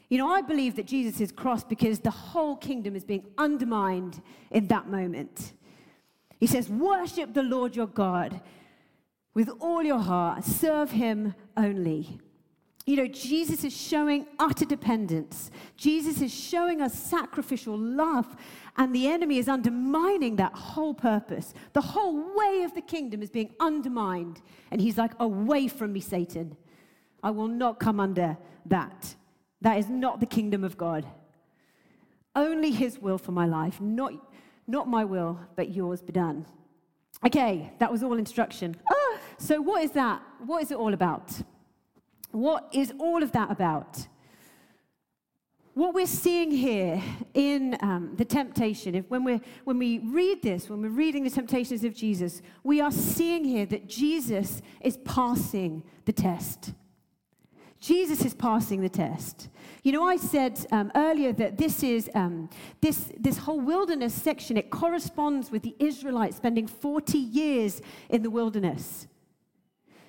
You 0.10 0.18
know, 0.18 0.30
I 0.30 0.42
believe 0.42 0.78
that 0.78 0.88
Jesus 0.88 1.22
is 1.22 1.32
crossed 1.32 1.70
because 1.70 2.00
the 2.00 2.10
whole 2.10 2.56
kingdom 2.56 2.96
is 2.96 3.04
being 3.04 3.24
undermined 3.38 4.20
in 4.50 4.66
that 4.70 4.88
moment. 4.88 5.54
He 6.40 6.48
says, 6.48 6.70
Worship 6.70 7.36
the 7.36 7.44
Lord 7.44 7.76
your 7.76 7.86
God 7.86 8.42
with 9.38 9.50
all 9.60 9.84
your 9.84 10.00
heart, 10.00 10.44
serve 10.44 10.90
him 10.90 11.36
only. 11.56 12.18
You 12.88 12.96
know, 12.96 13.08
Jesus 13.08 13.64
is 13.64 13.76
showing 13.76 14.26
utter 14.40 14.66
dependence. 14.66 15.52
Jesus 15.76 16.22
is 16.22 16.34
showing 16.34 16.82
us 16.82 16.98
sacrificial 16.98 17.78
love, 17.78 18.36
and 18.78 18.94
the 18.94 19.08
enemy 19.08 19.38
is 19.40 19.48
undermining 19.48 20.36
that 20.36 20.54
whole 20.54 20.94
purpose. 20.94 21.54
The 21.74 21.82
whole 21.82 22.36
way 22.36 22.64
of 22.64 22.76
the 22.76 22.82
kingdom 22.82 23.24
is 23.24 23.30
being 23.30 23.54
undermined. 23.60 24.42
And 24.72 24.80
he's 24.80 24.98
like, 24.98 25.14
Away 25.20 25.68
from 25.68 25.94
me, 25.94 26.00
Satan. 26.00 26.56
I 27.24 27.32
will 27.32 27.48
not 27.48 27.80
come 27.80 28.00
under 28.00 28.38
that. 28.68 29.16
That 29.62 29.78
is 29.78 29.90
not 29.90 30.20
the 30.20 30.26
kingdom 30.26 30.64
of 30.64 30.78
God. 30.78 31.06
Only 32.36 32.70
His 32.72 33.00
will 33.00 33.18
for 33.18 33.32
my 33.32 33.48
life, 33.48 33.82
not, 33.82 34.14
not 34.68 34.88
my 34.88 35.04
will, 35.04 35.40
but 35.56 35.74
yours 35.74 36.04
be 36.04 36.14
done. 36.14 36.46
Okay, 37.26 37.74
that 37.80 37.92
was 37.92 38.04
all 38.04 38.14
instruction. 38.14 38.76
Ah, 38.92 39.18
so, 39.40 39.60
what 39.60 39.84
is 39.84 39.92
that? 39.94 40.22
What 40.46 40.62
is 40.62 40.70
it 40.70 40.78
all 40.78 40.94
about? 40.94 41.32
What 42.32 42.70
is 42.72 42.94
all 43.00 43.24
of 43.24 43.32
that 43.32 43.50
about? 43.50 44.08
What 45.78 45.94
we're 45.94 46.08
seeing 46.08 46.50
here 46.50 47.00
in 47.36 47.78
um, 47.82 48.16
the 48.16 48.26
temptation, 48.26 48.96
if 48.96 49.08
when, 49.12 49.24
we're, 49.24 49.40
when 49.64 49.78
we 49.78 50.00
read 50.00 50.42
this, 50.42 50.72
when 50.72 50.82
we're 50.82 50.90
reading 50.90 51.24
the 51.24 51.30
temptations 51.30 51.84
of 51.84 51.94
Jesus, 51.94 52.42
we 52.64 52.82
are 52.82 52.90
seeing 52.90 53.44
here 53.44 53.68
that 53.68 53.88
Jesus 53.88 54.64
is 54.82 54.98
passing 54.98 55.84
the 56.06 56.12
test. 56.12 56.74
Jesus 57.80 58.26
is 58.26 58.34
passing 58.34 58.82
the 58.82 58.90
test. 58.90 59.50
You 59.84 59.92
know, 59.92 60.04
I 60.04 60.18
said 60.18 60.66
um, 60.72 60.92
earlier 60.96 61.32
that 61.34 61.60
this 61.60 61.84
is 61.84 62.10
um, 62.16 62.50
this 62.82 63.12
this 63.16 63.38
whole 63.38 63.60
wilderness 63.60 64.16
section. 64.16 64.58
It 64.58 64.72
corresponds 64.72 65.52
with 65.52 65.62
the 65.62 65.76
Israelites 65.78 66.38
spending 66.38 66.66
40 66.66 67.20
years 67.20 67.84
in 68.10 68.24
the 68.24 68.32
wilderness. 68.32 69.06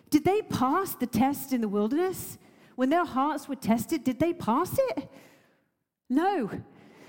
Did 0.08 0.24
they 0.24 0.40
pass 0.40 0.94
the 0.94 1.06
test 1.06 1.52
in 1.52 1.60
the 1.60 1.68
wilderness? 1.68 2.38
When 2.74 2.88
their 2.88 3.04
hearts 3.04 3.48
were 3.48 3.56
tested, 3.56 4.02
did 4.02 4.18
they 4.18 4.32
pass 4.32 4.78
it? 4.78 5.10
No, 6.08 6.50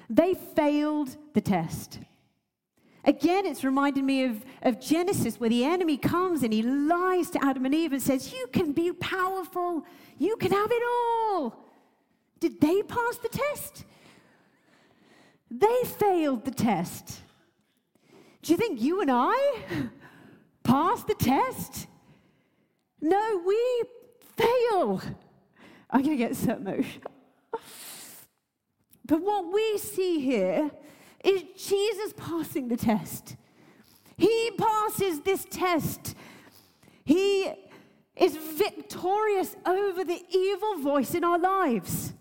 they 0.09 0.33
failed 0.33 1.15
the 1.33 1.41
test. 1.41 1.99
Again, 3.05 3.45
it's 3.45 3.63
reminded 3.63 4.03
me 4.03 4.25
of, 4.25 4.45
of 4.61 4.79
Genesis, 4.79 5.39
where 5.39 5.49
the 5.49 5.63
enemy 5.63 5.97
comes 5.97 6.43
and 6.43 6.51
he 6.51 6.61
lies 6.61 7.29
to 7.31 7.43
Adam 7.43 7.65
and 7.65 7.73
Eve 7.73 7.93
and 7.93 8.01
says, 8.01 8.33
You 8.33 8.47
can 8.51 8.73
be 8.73 8.91
powerful, 8.91 9.85
you 10.17 10.35
can 10.35 10.51
have 10.51 10.69
it 10.71 10.83
all. 10.83 11.55
Did 12.39 12.59
they 12.59 12.83
pass 12.83 13.17
the 13.17 13.29
test? 13.29 13.85
They 15.49 15.81
failed 15.85 16.45
the 16.45 16.51
test. 16.51 17.21
Do 18.41 18.51
you 18.53 18.57
think 18.57 18.81
you 18.81 19.01
and 19.01 19.09
I 19.11 19.61
passed 20.63 21.07
the 21.07 21.15
test? 21.15 21.87
No, 23.01 23.41
we 23.45 23.83
fail. 24.35 25.01
I'm 25.89 26.03
going 26.03 26.17
to 26.17 26.23
get 26.23 26.35
so 26.35 26.53
emotional. 26.53 27.11
But 29.09 29.23
what 29.23 29.51
we 29.51 29.79
see 29.79 30.19
here 30.19 30.69
is 31.25 31.41
Jesus 31.57 32.13
passing 32.15 32.67
the 32.67 32.77
test. 32.77 33.35
He 34.15 34.51
passes 34.55 35.21
this 35.21 35.45
test. 35.49 36.15
He 37.03 37.51
is 38.15 38.37
victorious 38.37 39.55
over 39.65 40.03
the 40.03 40.21
evil 40.29 40.77
voice 40.77 41.15
in 41.15 41.23
our 41.23 41.39
lives. 41.39 42.13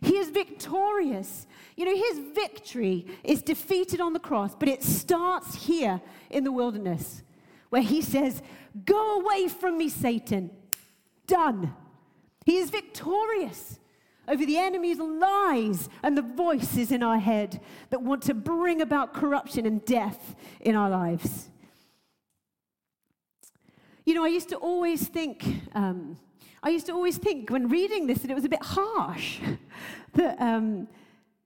He 0.00 0.16
is 0.16 0.30
victorious. 0.30 1.46
You 1.76 1.84
know, 1.84 1.96
his 1.96 2.18
victory 2.34 3.06
is 3.22 3.42
defeated 3.42 4.00
on 4.00 4.14
the 4.14 4.18
cross, 4.18 4.54
but 4.58 4.70
it 4.70 4.82
starts 4.82 5.66
here 5.66 6.00
in 6.30 6.44
the 6.44 6.52
wilderness 6.52 7.22
where 7.68 7.82
he 7.82 8.00
says, 8.00 8.42
Go 8.86 9.20
away 9.20 9.48
from 9.48 9.76
me, 9.76 9.90
Satan. 9.90 10.50
Done. 11.26 11.74
He 12.46 12.56
is 12.56 12.70
victorious 12.70 13.78
over 14.28 14.46
the 14.46 14.56
enemy's 14.56 14.98
lies 14.98 15.88
and 16.02 16.16
the 16.16 16.22
voices 16.22 16.92
in 16.92 17.02
our 17.02 17.18
head 17.18 17.60
that 17.90 18.02
want 18.02 18.22
to 18.22 18.34
bring 18.34 18.80
about 18.80 19.14
corruption 19.14 19.66
and 19.66 19.84
death 19.84 20.34
in 20.60 20.76
our 20.76 20.88
lives. 20.88 21.48
You 24.04 24.14
know, 24.14 24.24
I 24.24 24.28
used 24.28 24.48
to 24.50 24.56
always 24.56 25.06
think, 25.06 25.44
um, 25.74 26.18
I 26.62 26.70
used 26.70 26.86
to 26.86 26.92
always 26.92 27.18
think 27.18 27.50
when 27.50 27.68
reading 27.68 28.06
this 28.06 28.18
that 28.18 28.30
it 28.30 28.34
was 28.34 28.44
a 28.44 28.48
bit 28.48 28.62
harsh 28.62 29.38
that, 30.14 30.40
um, 30.40 30.88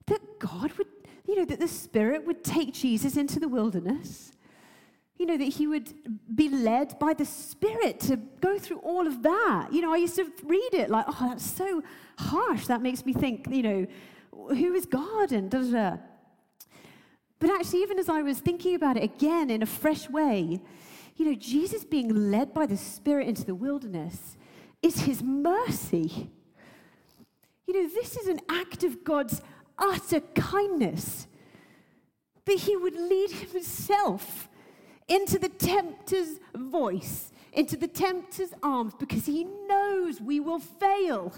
that 0.06 0.38
God 0.38 0.72
would, 0.78 0.86
you 1.26 1.36
know, 1.36 1.44
that 1.44 1.60
the 1.60 1.68
Spirit 1.68 2.26
would 2.26 2.44
take 2.44 2.72
Jesus 2.72 3.16
into 3.16 3.40
the 3.40 3.48
wilderness 3.48 4.32
you 5.18 5.26
know, 5.26 5.36
that 5.36 5.44
he 5.44 5.66
would 5.66 5.92
be 6.34 6.48
led 6.48 6.98
by 6.98 7.14
the 7.14 7.24
Spirit 7.24 8.00
to 8.00 8.16
go 8.16 8.58
through 8.58 8.78
all 8.78 9.06
of 9.06 9.22
that. 9.22 9.68
You 9.72 9.80
know, 9.80 9.92
I 9.92 9.96
used 9.96 10.16
to 10.16 10.30
read 10.44 10.74
it 10.74 10.90
like, 10.90 11.06
oh, 11.08 11.28
that's 11.30 11.44
so 11.44 11.82
harsh. 12.18 12.66
That 12.66 12.82
makes 12.82 13.06
me 13.06 13.12
think, 13.12 13.46
you 13.50 13.62
know, 13.62 13.86
who 14.32 14.74
is 14.74 14.84
God 14.84 15.32
and 15.32 15.50
da 15.50 15.58
da 15.60 15.70
da. 15.70 15.96
But 17.38 17.50
actually, 17.50 17.82
even 17.82 17.98
as 17.98 18.08
I 18.08 18.22
was 18.22 18.40
thinking 18.40 18.74
about 18.74 18.96
it 18.96 19.04
again 19.04 19.50
in 19.50 19.62
a 19.62 19.66
fresh 19.66 20.08
way, 20.08 20.60
you 21.16 21.24
know, 21.24 21.34
Jesus 21.34 21.84
being 21.84 22.30
led 22.30 22.52
by 22.52 22.66
the 22.66 22.76
Spirit 22.76 23.26
into 23.26 23.44
the 23.44 23.54
wilderness 23.54 24.36
is 24.82 25.00
his 25.00 25.22
mercy. 25.22 26.30
You 27.66 27.82
know, 27.82 27.88
this 27.88 28.16
is 28.16 28.26
an 28.28 28.40
act 28.48 28.84
of 28.84 29.02
God's 29.02 29.40
utter 29.78 30.20
kindness 30.20 31.26
that 32.44 32.58
he 32.60 32.76
would 32.76 32.94
lead 32.94 33.30
himself 33.30 34.48
into 35.08 35.38
the 35.38 35.48
tempter's 35.48 36.40
voice, 36.54 37.32
into 37.52 37.76
the 37.76 37.88
tempter's 37.88 38.52
arms, 38.62 38.92
because 38.98 39.26
he 39.26 39.44
knows 39.44 40.20
we 40.20 40.40
will 40.40 40.58
fail. 40.58 41.32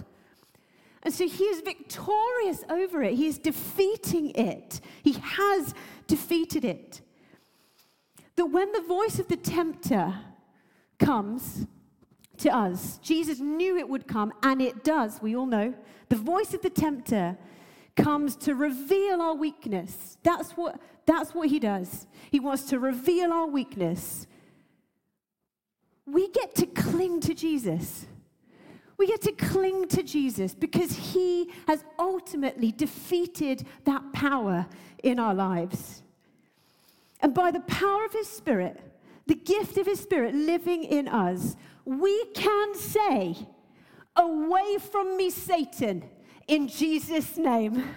And 1.02 1.14
so 1.14 1.28
he 1.28 1.44
is 1.44 1.60
victorious 1.60 2.64
over 2.68 3.02
it. 3.02 3.14
He 3.14 3.26
is 3.26 3.38
defeating 3.38 4.30
it. 4.30 4.80
He 5.02 5.12
has 5.12 5.74
defeated 6.06 6.64
it. 6.64 7.02
That 8.36 8.46
when 8.46 8.72
the 8.72 8.80
voice 8.80 9.18
of 9.18 9.28
the 9.28 9.36
tempter 9.36 10.14
comes 10.98 11.66
to 12.38 12.54
us, 12.54 12.98
Jesus 12.98 13.40
knew 13.40 13.76
it 13.76 13.88
would 13.88 14.06
come, 14.06 14.32
and 14.42 14.60
it 14.60 14.84
does, 14.84 15.20
we 15.22 15.36
all 15.36 15.46
know. 15.46 15.74
The 16.08 16.16
voice 16.16 16.54
of 16.54 16.62
the 16.62 16.70
tempter 16.70 17.36
comes 17.98 18.36
to 18.36 18.54
reveal 18.54 19.20
our 19.20 19.34
weakness. 19.34 20.16
That's 20.22 20.52
what, 20.52 20.80
that's 21.06 21.34
what 21.34 21.48
he 21.48 21.58
does. 21.58 22.06
He 22.30 22.40
wants 22.40 22.64
to 22.64 22.78
reveal 22.78 23.32
our 23.32 23.46
weakness. 23.46 24.26
We 26.06 26.28
get 26.28 26.54
to 26.56 26.66
cling 26.66 27.20
to 27.20 27.34
Jesus. 27.34 28.06
We 28.96 29.06
get 29.06 29.22
to 29.22 29.32
cling 29.32 29.88
to 29.88 30.02
Jesus 30.02 30.54
because 30.54 30.92
he 30.92 31.52
has 31.66 31.84
ultimately 31.98 32.72
defeated 32.72 33.66
that 33.84 34.12
power 34.12 34.66
in 35.02 35.18
our 35.18 35.34
lives. 35.34 36.02
And 37.20 37.34
by 37.34 37.50
the 37.50 37.60
power 37.60 38.04
of 38.04 38.12
his 38.12 38.28
spirit, 38.28 38.80
the 39.26 39.34
gift 39.34 39.76
of 39.76 39.86
his 39.86 40.00
spirit 40.00 40.34
living 40.34 40.84
in 40.84 41.08
us, 41.08 41.56
we 41.84 42.24
can 42.26 42.74
say, 42.74 43.36
Away 44.16 44.78
from 44.90 45.16
me, 45.16 45.30
Satan 45.30 46.04
in 46.48 46.68
Jesus' 46.68 47.36
name. 47.36 47.84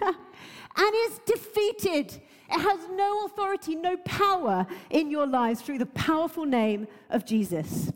and 0.76 0.94
is 1.06 1.20
defeated. 1.26 2.20
It 2.50 2.60
has 2.60 2.80
no 2.90 3.24
authority, 3.24 3.74
no 3.74 3.96
power 3.98 4.66
in 4.90 5.10
your 5.10 5.26
lives 5.26 5.62
through 5.62 5.78
the 5.78 5.86
powerful 5.86 6.44
name 6.44 6.86
of 7.10 7.24
Jesus. 7.24 7.92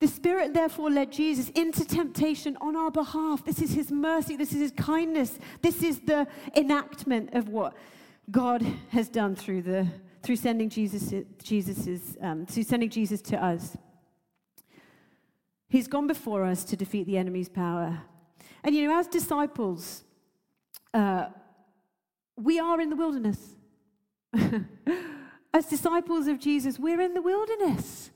The 0.00 0.08
Spirit 0.08 0.54
therefore 0.54 0.90
led 0.90 1.12
Jesus 1.12 1.50
into 1.50 1.84
temptation 1.84 2.56
on 2.60 2.74
our 2.74 2.90
behalf. 2.90 3.44
This 3.44 3.60
is 3.60 3.74
His 3.74 3.92
mercy, 3.92 4.34
this 4.34 4.52
is 4.52 4.60
His 4.60 4.72
kindness, 4.72 5.38
this 5.60 5.82
is 5.82 6.00
the 6.00 6.26
enactment 6.56 7.34
of 7.34 7.48
what 7.48 7.74
God 8.30 8.64
has 8.90 9.08
done 9.08 9.36
through, 9.36 9.62
the, 9.62 9.86
through 10.22 10.36
sending 10.36 10.70
Jesus, 10.70 11.12
Jesus's, 11.42 12.16
um, 12.22 12.46
through 12.46 12.62
sending 12.62 12.88
Jesus 12.88 13.20
to 13.22 13.44
us. 13.44 13.76
He's 15.70 15.86
gone 15.86 16.08
before 16.08 16.44
us 16.44 16.64
to 16.64 16.76
defeat 16.76 17.06
the 17.06 17.16
enemy's 17.16 17.48
power. 17.48 18.02
And 18.64 18.74
you 18.74 18.86
know, 18.86 18.98
as 18.98 19.06
disciples, 19.06 20.02
uh, 20.92 21.26
we 22.36 22.58
are 22.58 22.80
in 22.80 22.90
the 22.90 22.96
wilderness. 22.96 23.54
as 25.54 25.66
disciples 25.66 26.26
of 26.26 26.40
Jesus, 26.40 26.78
we're 26.78 27.00
in 27.00 27.14
the 27.14 27.22
wilderness. 27.22 28.10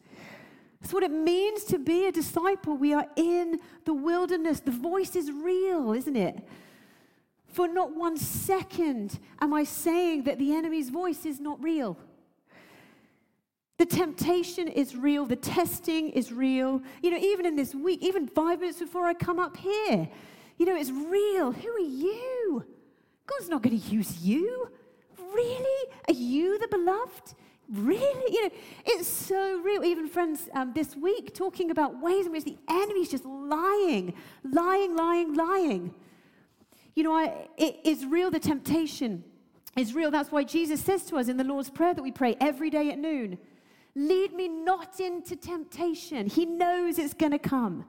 That's 0.81 0.93
what 0.93 1.05
it 1.05 1.13
means 1.13 1.63
to 1.65 1.79
be 1.79 2.07
a 2.07 2.13
disciple. 2.13 2.77
We 2.77 2.93
are 2.93 3.07
in 3.15 3.61
the 3.85 3.95
wilderness. 3.95 4.59
The 4.59 4.73
voice 4.73 5.15
is 5.15 5.31
real, 5.31 5.93
isn't 5.93 6.17
it? 6.17 6.47
For 7.47 7.69
not 7.69 7.95
one 7.95 8.17
second 8.17 9.21
am 9.41 9.55
I 9.55 9.63
saying 9.63 10.25
that 10.25 10.41
the 10.41 10.53
enemy's 10.57 10.91
voice 10.91 11.25
is 11.25 11.39
not 11.39 11.63
real. 11.63 11.97
The 13.77 13.87
temptation 13.87 14.69
is 14.69 14.95
real, 14.95 15.27
the 15.27 15.37
testing 15.37 16.11
is 16.11 16.33
real. 16.33 16.81
You 17.03 17.11
know, 17.11 17.19
even 17.19 17.45
in 17.45 17.57
this 17.57 17.75
week, 17.75 18.03
even 18.03 18.29
five 18.29 18.61
minutes 18.61 18.79
before 18.79 19.07
I 19.07 19.15
come 19.15 19.41
up 19.41 19.57
here, 19.57 20.09
you 20.59 20.67
know, 20.67 20.77
it's 20.77 20.91
real. 20.91 21.51
Who 21.51 21.69
are 21.69 21.79
you? 21.81 22.65
God's 23.27 23.49
not 23.49 23.63
going 23.63 23.79
to 23.81 23.89
use 23.89 24.23
you. 24.23 24.69
Really? 25.19 25.91
Are 26.09 26.15
you 26.15 26.59
the 26.59 26.69
beloved? 26.69 27.35
Really? 27.69 28.33
You 28.33 28.45
know, 28.45 28.51
it's 28.87 29.09
so 29.09 29.61
real. 29.61 29.85
Even 29.85 30.07
friends 30.07 30.49
um, 30.55 30.73
this 30.73 30.95
week 30.95 31.35
talking 31.35 31.73
about 31.73 32.01
ways 32.01 32.27
in 32.27 32.33
which 32.33 32.45
the 32.45 32.57
enemy's 32.69 33.11
just 33.11 33.25
lying, 33.25 34.15
lying, 34.45 34.95
lying, 34.95 35.35
lying. 35.35 35.95
You 36.95 37.03
know, 37.03 37.15
I, 37.15 37.49
it 37.57 37.81
is 37.83 38.07
real, 38.07 38.31
the 38.31 38.39
temptation 38.39 39.25
is 39.77 39.95
real. 39.95 40.13
That's 40.13 40.31
why 40.31 40.45
Jesus 40.45 40.81
says 40.81 41.05
to 41.07 41.17
us 41.17 41.27
in 41.27 41.39
the 41.39 41.45
Lord's 41.45 41.71
Prayer 41.71 41.93
that 41.93 42.03
we 42.03 42.13
pray 42.13 42.37
every 42.41 42.71
day 42.71 42.91
at 42.91 42.99
noon 42.99 43.39
Lead 43.97 44.33
me 44.33 44.49
not 44.49 44.99
into 44.99 45.37
temptation. 45.37 46.27
He 46.27 46.47
knows 46.47 46.99
it's 46.99 47.15
going 47.15 47.33
to 47.33 47.39
come. 47.39 47.85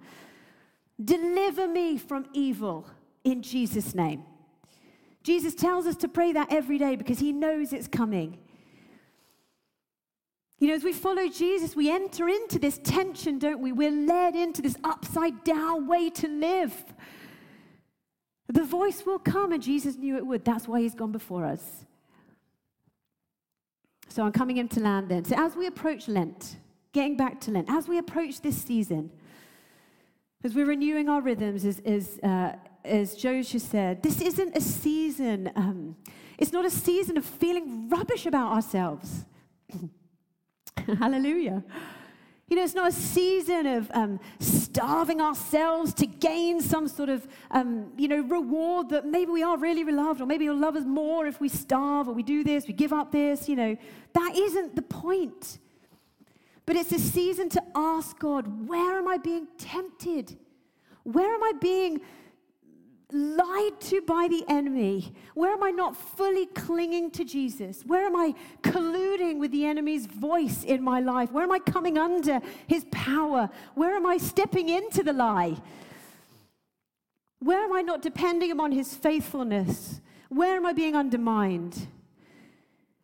Deliver 1.04 1.68
me 1.68 1.98
from 1.98 2.28
evil. 2.34 2.88
in 3.24 3.42
Jesus' 3.42 3.96
name. 3.96 4.24
Jesus 5.24 5.56
tells 5.56 5.88
us 5.88 5.96
to 5.98 6.08
pray 6.08 6.32
that 6.34 6.54
every 6.54 6.78
day 6.78 6.96
because 6.96 7.18
he 7.18 7.34
knows 7.34 7.74
it's 7.74 7.88
coming. 7.88 8.38
You 10.60 10.68
know, 10.70 10.76
as 10.76 10.84
we 10.84 10.94
follow 10.94 11.28
Jesus, 11.28 11.76
we 11.76 11.92
enter 11.92 12.30
into 12.30 12.60
this 12.60 12.80
tension, 12.84 13.40
don't 13.40 13.60
we? 13.60 13.72
We're 13.72 13.92
led 13.92 14.36
into 14.36 14.62
this 14.62 14.78
upside 14.84 15.44
down 15.44 15.88
way 15.88 16.10
to 16.12 16.28
live. 16.28 16.74
The 18.48 18.64
voice 18.64 19.04
will 19.06 19.20
come, 19.20 19.52
and 19.52 19.62
Jesus 19.62 19.98
knew 19.98 20.16
it 20.16 20.26
would. 20.26 20.46
That's 20.46 20.68
why 20.68 20.82
he's 20.82 20.96
gone 20.96 21.12
before 21.12 21.46
us. 21.46 21.86
So 24.16 24.24
I'm 24.24 24.32
coming 24.32 24.56
into 24.56 24.80
land 24.80 25.10
then. 25.10 25.26
So 25.26 25.36
as 25.38 25.58
we 25.58 25.68
approach 25.68 26.08
Lent, 26.08 26.56
getting 26.94 27.18
back 27.18 27.42
to 27.42 27.52
Lent, 27.52 27.70
as 27.70 27.90
we 27.90 27.98
approach 27.98 28.40
this 28.40 28.56
season, 28.56 29.12
as 30.42 30.56
we're 30.56 30.68
renewing 30.68 31.10
our 31.10 31.20
rhythms, 31.20 31.66
as, 31.66 31.80
as, 31.80 32.18
uh, 32.24 32.54
as 32.86 33.16
Joshua 33.16 33.60
said, 33.60 34.02
this 34.02 34.22
isn't 34.22 34.56
a 34.56 34.62
season, 34.62 35.52
um, 35.58 35.98
it's 36.38 36.54
not 36.54 36.64
a 36.64 36.70
season 36.70 37.18
of 37.18 37.26
feeling 37.26 37.90
rubbish 37.90 38.26
about 38.26 38.54
ourselves. 38.54 39.26
Hallelujah. 40.98 41.66
You 42.48 42.58
know, 42.58 42.64
it's 42.64 42.76
not 42.76 42.90
a 42.90 42.92
season 42.92 43.66
of 43.66 43.90
um, 43.92 44.20
starving 44.40 45.20
ourselves 45.20 45.96
to 45.96 46.06
gain 46.06 46.62
some 46.62 46.88
sort 46.88 47.10
of, 47.10 47.28
um, 47.50 47.92
you 47.98 48.08
know, 48.08 48.22
reward 48.22 48.90
that 48.90 49.04
maybe 49.06 49.32
we 49.32 49.42
are 49.42 49.58
really 49.58 49.84
loved, 49.92 50.22
or 50.22 50.28
maybe 50.28 50.46
you'll 50.46 50.60
love 50.60 50.76
us 50.76 50.86
more 50.86 51.26
if 51.26 51.42
we 51.42 51.50
starve, 51.50 52.08
or 52.08 52.14
we 52.14 52.22
do 52.22 52.44
this, 52.44 52.68
we 52.68 52.74
give 52.74 52.94
up 52.94 53.12
this. 53.12 53.50
You 53.50 53.56
know, 53.56 53.78
that 54.14 54.36
isn't 54.36 54.76
the 54.76 54.84
point. 54.84 55.58
But 56.68 56.76
it's 56.76 56.92
a 56.92 57.00
season 57.00 57.50
to 57.50 57.64
ask 57.74 58.18
God, 58.20 58.68
where 58.68 58.98
am 58.98 59.08
I 59.08 59.18
being 59.18 59.48
tempted? 59.58 60.38
Where 61.04 61.34
am 61.34 61.44
I 61.44 61.54
being 61.60 62.02
lied 63.12 63.80
to 63.80 64.02
by 64.02 64.28
the 64.30 64.44
enemy? 64.48 65.14
Where 65.34 65.54
am 65.54 65.64
I 65.64 65.72
not 65.72 65.96
fully 65.96 66.48
clinging 66.48 67.12
to 67.12 67.24
Jesus? 67.24 67.84
Where 67.86 68.06
am 68.06 68.16
I 68.16 68.34
colluding 68.64 69.40
with 69.40 69.52
the 69.52 69.66
enemy's 69.66 70.06
voice 70.06 70.64
in 70.64 70.84
my 70.84 71.00
life? 71.00 71.32
Where 71.32 71.44
am 71.44 71.52
I 71.52 71.60
coming 71.60 71.98
under 71.98 72.42
his 72.68 72.86
power? 72.92 73.50
Where 73.76 73.96
am 73.96 74.06
I 74.06 74.18
stepping 74.18 74.70
into 74.70 75.04
the 75.04 75.14
lie? 75.14 75.58
Where 77.40 77.64
am 77.64 77.74
I 77.74 77.82
not 77.82 78.02
depending 78.02 78.52
upon 78.52 78.72
his 78.72 78.94
faithfulness? 78.96 80.02
Where 80.30 80.56
am 80.56 80.66
I 80.66 80.74
being 80.74 80.96
undermined? 80.96 81.88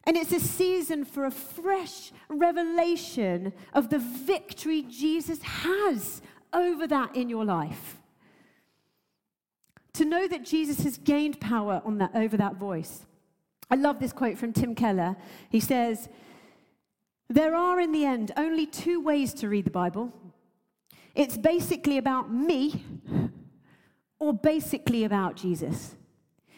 And 0.05 0.17
it's 0.17 0.31
a 0.31 0.39
season 0.39 1.05
for 1.05 1.25
a 1.25 1.31
fresh 1.31 2.11
revelation 2.27 3.53
of 3.73 3.89
the 3.89 3.99
victory 3.99 4.81
Jesus 4.81 5.41
has 5.43 6.23
over 6.53 6.87
that 6.87 7.15
in 7.15 7.29
your 7.29 7.45
life. 7.45 8.00
To 9.95 10.06
know 10.06 10.27
that 10.27 10.45
Jesus 10.45 10.84
has 10.84 10.97
gained 10.97 11.39
power 11.39 11.82
on 11.84 11.97
that, 11.97 12.12
over 12.15 12.38
that 12.38 12.56
voice. 12.56 13.06
I 13.69 13.75
love 13.75 13.99
this 13.99 14.13
quote 14.13 14.38
from 14.38 14.54
Tim 14.54 14.75
Keller. 14.75 15.15
He 15.49 15.60
says, 15.60 16.10
There 17.30 17.56
are 17.56 17.80
in 17.80 17.91
the 17.91 18.06
end 18.06 18.32
only 18.38 18.65
two 18.65 19.01
ways 19.01 19.34
to 19.36 19.49
read 19.49 19.65
the 19.65 19.71
Bible 19.71 20.13
it's 21.13 21.38
basically 21.38 21.97
about 21.97 22.32
me 22.32 22.86
or 24.19 24.34
basically 24.34 25.04
about 25.04 25.36
Jesus. 25.36 25.95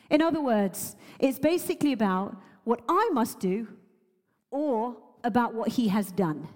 In 0.09 0.21
other 0.21 0.41
words, 0.41 0.95
it's 1.19 1.39
basically 1.39 1.93
about 1.93 2.35
what 2.63 2.81
I 2.87 3.09
must 3.13 3.39
do 3.39 3.67
or 4.51 4.95
about 5.23 5.53
what 5.53 5.69
he 5.69 5.87
has 5.87 6.11
done. 6.11 6.47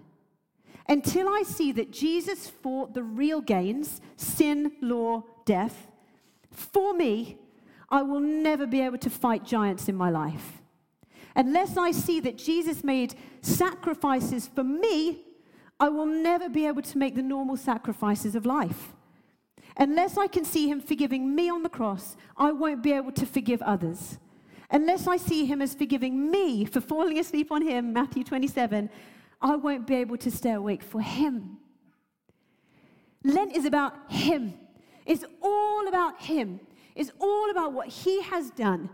Until 0.87 1.27
I 1.27 1.43
see 1.43 1.71
that 1.73 1.91
Jesus 1.91 2.49
fought 2.49 2.93
the 2.93 3.03
real 3.03 3.41
gains 3.41 3.99
sin, 4.15 4.73
law, 4.81 5.23
death 5.45 5.87
for 6.57 6.93
me, 6.93 7.37
I 7.89 8.01
will 8.01 8.19
never 8.19 8.65
be 8.65 8.81
able 8.81 8.97
to 8.97 9.09
fight 9.09 9.45
giants 9.45 9.87
in 9.87 9.95
my 9.95 10.09
life. 10.09 10.61
Unless 11.35 11.77
I 11.77 11.91
see 11.91 12.19
that 12.21 12.37
Jesus 12.37 12.83
made 12.83 13.13
sacrifices 13.41 14.47
for 14.47 14.63
me, 14.63 15.23
I 15.79 15.89
will 15.89 16.07
never 16.07 16.49
be 16.49 16.65
able 16.65 16.81
to 16.81 16.97
make 16.97 17.15
the 17.15 17.21
normal 17.21 17.55
sacrifices 17.55 18.35
of 18.35 18.45
life. 18.45 18.93
Unless 19.77 20.17
I 20.17 20.25
can 20.25 20.43
see 20.43 20.67
him 20.67 20.81
forgiving 20.81 21.35
me 21.35 21.47
on 21.49 21.61
the 21.61 21.69
cross, 21.69 22.17
I 22.35 22.51
won't 22.51 22.81
be 22.81 22.91
able 22.91 23.11
to 23.11 23.25
forgive 23.27 23.61
others. 23.61 24.17
Unless 24.71 25.07
I 25.07 25.17
see 25.17 25.45
him 25.45 25.61
as 25.61 25.75
forgiving 25.75 26.31
me 26.31 26.65
for 26.65 26.81
falling 26.81 27.19
asleep 27.19 27.51
on 27.51 27.61
him, 27.61 27.93
Matthew 27.93 28.23
27, 28.23 28.89
I 29.39 29.55
won't 29.55 29.85
be 29.85 29.95
able 29.95 30.17
to 30.17 30.31
stay 30.31 30.53
awake 30.53 30.81
for 30.81 31.01
him. 31.01 31.57
Lent 33.23 33.55
is 33.55 33.65
about 33.65 34.11
him. 34.11 34.55
It's 35.07 35.25
all 35.41 35.87
about 35.87 36.21
him. 36.21 36.59
It's 36.93 37.11
all 37.19 37.49
about 37.49 37.73
what 37.73 37.87
he 37.87 38.21
has 38.21 38.51
done. 38.51 38.89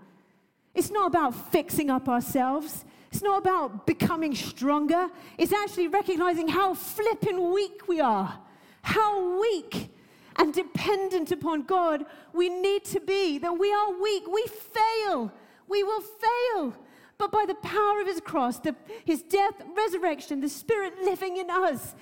It's 0.74 0.90
not 0.90 1.08
about 1.08 1.52
fixing 1.52 1.90
up 1.90 2.08
ourselves. 2.08 2.86
It's 3.12 3.22
not 3.22 3.40
about 3.40 3.86
becoming 3.86 4.34
stronger. 4.34 5.10
It's 5.38 5.52
actually 5.52 5.88
recognizing 5.90 6.48
how 6.48 6.74
flippin' 6.74 7.52
weak 7.52 7.88
we 7.90 8.00
are. 8.00 8.40
How 8.84 9.40
weak 9.42 9.90
and 10.38 10.54
dependent 10.54 11.32
upon 11.32 11.64
God 11.64 12.06
we 12.32 12.48
need 12.48 12.86
to 12.86 13.02
be. 13.02 13.38
That 13.40 13.54
we 13.54 13.74
are 13.74 14.02
weak. 14.02 14.24
We 14.28 14.46
fail 14.48 15.32
we 15.68 15.84
will 15.84 16.02
fail. 16.02 16.76
But 17.18 17.32
by 17.32 17.46
the 17.48 17.56
power 17.56 18.02
of 18.02 18.08
his 18.08 18.20
cross, 18.20 18.60
the, 18.60 18.76
his 19.06 19.22
death, 19.24 19.56
resurrection, 19.76 20.42
the 20.42 20.50
spirit 20.50 20.94
living 21.04 21.38
in 21.38 21.50
us, 21.50 21.96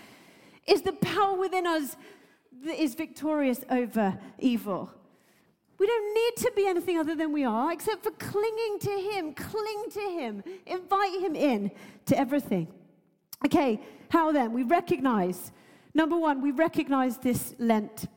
is 0.68 0.82
the 0.82 0.94
power 0.94 1.38
within 1.38 1.68
us 1.68 1.96
is 2.66 2.96
victorious 2.96 3.64
over 3.70 4.18
evil. 4.40 4.92
We 5.78 5.88
don't 5.88 6.14
need 6.14 6.44
to 6.44 6.52
be 6.56 6.68
anything 6.68 7.00
other 7.00 7.16
than 7.16 7.32
we 7.32 7.44
are, 7.44 7.72
except 7.72 8.04
for 8.04 8.12
clinging 8.12 8.80
to 8.82 8.92
Him. 9.12 9.34
Cling 9.34 9.86
to 9.94 10.00
Him. 10.00 10.44
Invite 10.68 11.20
Him 11.22 11.36
in 11.36 11.72
to 12.06 12.18
everything. 12.20 12.68
Okay, 13.44 13.82
how 14.10 14.32
then? 14.32 14.54
We 14.54 14.62
recognize, 14.62 15.52
number 15.96 16.18
one, 16.18 16.42
we 16.42 16.52
recognize 16.52 17.18
this 17.18 17.56
Lent, 17.58 18.08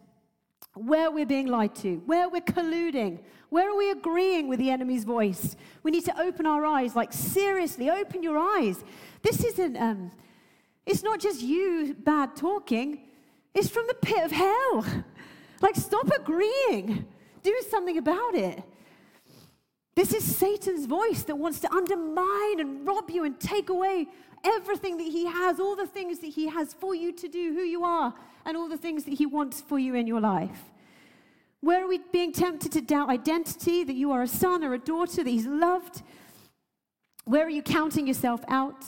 where 0.74 1.10
we're 1.10 1.24
being 1.24 1.46
lied 1.46 1.74
to, 1.76 2.02
where 2.04 2.28
we're 2.28 2.42
colluding, 2.42 3.20
where 3.48 3.70
are 3.70 3.76
we 3.76 3.90
agreeing 3.92 4.48
with 4.48 4.58
the 4.58 4.68
enemy's 4.68 5.04
voice? 5.04 5.56
We 5.82 5.90
need 5.92 6.04
to 6.06 6.20
open 6.20 6.44
our 6.44 6.66
eyes. 6.66 6.96
Like, 6.96 7.12
seriously, 7.12 7.88
open 7.88 8.22
your 8.22 8.36
eyes. 8.36 8.84
This 9.22 9.44
isn't, 9.44 9.76
um, 9.76 10.10
it's 10.84 11.02
not 11.02 11.20
just 11.20 11.40
you 11.40 11.96
bad 11.98 12.36
talking, 12.36 13.03
it's 13.54 13.68
from 13.68 13.86
the 13.86 13.94
pit 13.94 14.24
of 14.24 14.32
hell. 14.32 14.84
Like, 15.60 15.76
stop 15.76 16.10
agreeing, 16.10 17.06
do 17.42 17.62
something 17.70 17.96
about 17.98 18.34
it. 18.34 18.62
This 19.94 20.12
is 20.12 20.24
Satan's 20.24 20.86
voice 20.86 21.22
that 21.22 21.36
wants 21.36 21.60
to 21.60 21.72
undermine 21.72 22.58
and 22.58 22.86
rob 22.86 23.10
you 23.10 23.24
and 23.24 23.38
take 23.38 23.68
away 23.68 24.08
everything 24.42 24.96
that 24.96 25.04
he 25.04 25.26
has, 25.26 25.60
all 25.60 25.76
the 25.76 25.86
things 25.86 26.18
that 26.18 26.28
he 26.28 26.48
has 26.48 26.74
for 26.74 26.94
you 26.94 27.12
to 27.12 27.28
do, 27.28 27.54
who 27.54 27.62
you 27.62 27.84
are, 27.84 28.12
and 28.44 28.56
all 28.56 28.68
the 28.68 28.76
things 28.76 29.04
that 29.04 29.14
he 29.14 29.24
wants 29.24 29.60
for 29.60 29.78
you 29.78 29.94
in 29.94 30.06
your 30.06 30.20
life. 30.20 30.64
Where 31.60 31.84
are 31.84 31.88
we 31.88 32.00
being 32.12 32.32
tempted 32.32 32.72
to 32.72 32.80
doubt 32.80 33.08
identity, 33.08 33.84
that 33.84 33.94
you 33.94 34.10
are 34.10 34.22
a 34.22 34.28
son 34.28 34.64
or 34.64 34.74
a 34.74 34.78
daughter, 34.78 35.22
that 35.24 35.30
he's 35.30 35.46
loved? 35.46 36.02
Where 37.24 37.46
are 37.46 37.50
you 37.50 37.62
counting 37.62 38.06
yourself 38.06 38.42
out? 38.48 38.84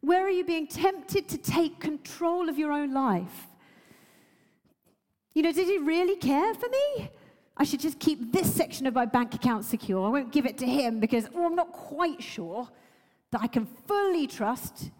Where 0.00 0.26
are 0.26 0.30
you 0.30 0.44
being 0.44 0.66
tempted 0.66 1.28
to 1.28 1.38
take 1.38 1.78
control 1.78 2.48
of 2.48 2.58
your 2.58 2.72
own 2.72 2.92
life? 2.92 3.46
You 5.34 5.42
know, 5.42 5.52
did 5.52 5.66
he 5.66 5.78
really 5.78 6.16
care 6.16 6.54
for 6.54 6.68
me? 6.68 7.10
I 7.56 7.64
should 7.64 7.80
just 7.80 7.98
keep 7.98 8.32
this 8.32 8.52
section 8.52 8.86
of 8.86 8.94
my 8.94 9.04
bank 9.04 9.34
account 9.34 9.64
secure. 9.64 10.06
I 10.06 10.08
won't 10.08 10.32
give 10.32 10.46
it 10.46 10.58
to 10.58 10.66
him 10.66 10.98
because 10.98 11.28
oh, 11.34 11.46
I'm 11.46 11.54
not 11.54 11.72
quite 11.72 12.22
sure 12.22 12.68
that 13.30 13.42
I 13.42 13.46
can 13.46 13.66
fully 13.86 14.26
trust. 14.26 14.90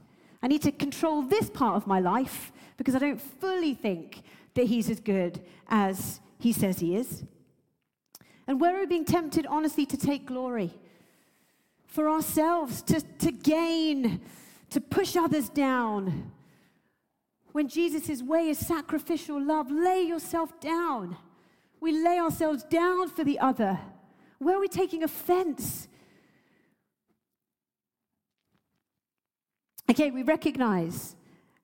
I 0.43 0.49
need 0.49 0.63
to 0.63 0.73
control 0.73 1.23
this 1.23 1.51
part 1.51 1.77
of 1.77 1.87
my 1.87 2.01
life 2.01 2.53
because 2.77 2.95
I 2.95 2.99
don't 2.99 3.21
fully 3.21 3.75
think 3.75 4.23
that 4.55 4.67
he's 4.67 4.89
as 4.89 5.01
good 5.01 5.41
as 5.69 6.21
he 6.39 6.53
says 6.53 6.79
he 6.79 6.97
is. 6.97 7.25
And 8.47 8.61
where 8.61 8.77
are 8.77 8.81
we 8.81 8.87
being 8.87 9.05
tempted, 9.05 9.47
honestly, 9.47 9.87
to 9.87 9.97
take 9.97 10.27
glory? 10.27 10.73
For 11.87 12.09
ourselves, 12.09 12.83
to, 12.83 13.01
to 13.19 13.33
gain, 13.33 14.21
to 14.71 14.81
push 14.81 15.17
others 15.17 15.49
down. 15.49 16.33
When 17.53 17.69
Jesus' 17.69 18.23
way 18.23 18.49
is 18.49 18.59
sacrificial 18.59 19.43
love, 19.43 19.71
lay 19.71 20.03
yourself 20.03 20.61
down. 20.61 21.17
We 21.81 21.93
lay 21.93 22.19
ourselves 22.19 22.63
down 22.65 23.09
for 23.09 23.25
the 23.25 23.39
other. 23.39 23.79
Where 24.39 24.57
are 24.57 24.61
we 24.61 24.69
taking 24.69 25.03
offense? 25.03 25.89
Okay, 29.91 30.11
we 30.11 30.23
recognize 30.23 31.17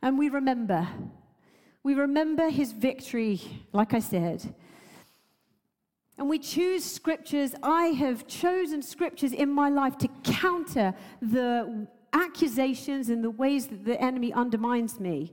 and 0.03 0.18
we 0.18 0.28
remember. 0.28 0.89
We 1.84 1.95
remember 1.95 2.49
his 2.49 2.72
victory, 2.72 3.41
like 3.72 3.95
I 3.95 4.01
said. 4.01 4.55
And 6.18 6.28
we 6.28 6.39
choose 6.39 6.84
scriptures. 6.84 7.55
I 7.62 7.87
have 7.89 8.26
chosen 8.26 8.82
scriptures 8.82 9.32
in 9.32 9.51
my 9.51 9.68
life 9.68 9.97
to 9.99 10.09
counter 10.24 10.95
the 11.22 11.87
accusations 12.12 13.11
and 13.11 13.22
the 13.22 13.30
ways 13.30 13.68
that 13.68 13.84
the 13.84 14.01
enemy 14.01 14.32
undermines 14.32 14.99
me 14.99 15.32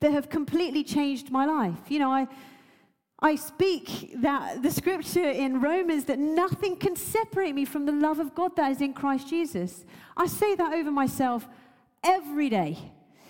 that 0.00 0.12
have 0.12 0.28
completely 0.28 0.82
changed 0.82 1.30
my 1.30 1.46
life. 1.46 1.78
You 1.88 1.98
know, 1.98 2.10
I, 2.10 2.26
I 3.20 3.36
speak 3.36 4.14
that 4.22 4.62
the 4.62 4.70
scripture 4.70 5.28
in 5.28 5.60
Romans 5.60 6.04
that 6.06 6.18
nothing 6.18 6.76
can 6.76 6.96
separate 6.96 7.54
me 7.54 7.64
from 7.64 7.84
the 7.86 7.92
love 7.92 8.18
of 8.18 8.34
God 8.34 8.56
that 8.56 8.70
is 8.70 8.80
in 8.80 8.94
Christ 8.94 9.28
Jesus. 9.28 9.84
I 10.16 10.26
say 10.26 10.54
that 10.54 10.72
over 10.72 10.90
myself 10.90 11.46
every 12.02 12.48
day. 12.48 12.78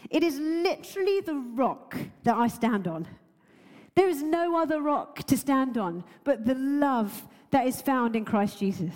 It 0.08 0.22
is 0.22 0.38
literally 0.38 1.20
the 1.20 1.34
rock 1.34 1.96
that 2.22 2.36
I 2.36 2.48
stand 2.48 2.86
on. 2.86 3.06
There 3.96 4.08
is 4.08 4.22
no 4.22 4.56
other 4.56 4.80
rock 4.80 5.24
to 5.24 5.36
stand 5.36 5.76
on 5.76 6.04
but 6.24 6.46
the 6.46 6.54
love 6.54 7.26
that 7.50 7.66
is 7.66 7.82
found 7.82 8.14
in 8.14 8.24
Christ 8.24 8.58
Jesus. 8.58 8.94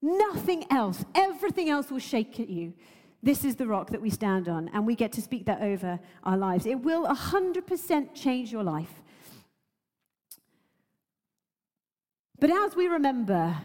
Nothing 0.00 0.64
else, 0.70 1.04
everything 1.14 1.68
else 1.68 1.90
will 1.90 1.98
shake 1.98 2.40
at 2.40 2.48
you. 2.48 2.72
This 3.22 3.44
is 3.44 3.56
the 3.56 3.66
rock 3.66 3.90
that 3.90 4.00
we 4.00 4.10
stand 4.10 4.48
on, 4.48 4.68
and 4.68 4.86
we 4.86 4.94
get 4.94 5.12
to 5.12 5.22
speak 5.22 5.46
that 5.46 5.60
over 5.60 5.98
our 6.22 6.36
lives. 6.36 6.66
It 6.66 6.80
will 6.80 7.06
100% 7.06 8.14
change 8.14 8.52
your 8.52 8.62
life. 8.62 9.02
But 12.38 12.50
as 12.50 12.76
we 12.76 12.86
remember, 12.86 13.56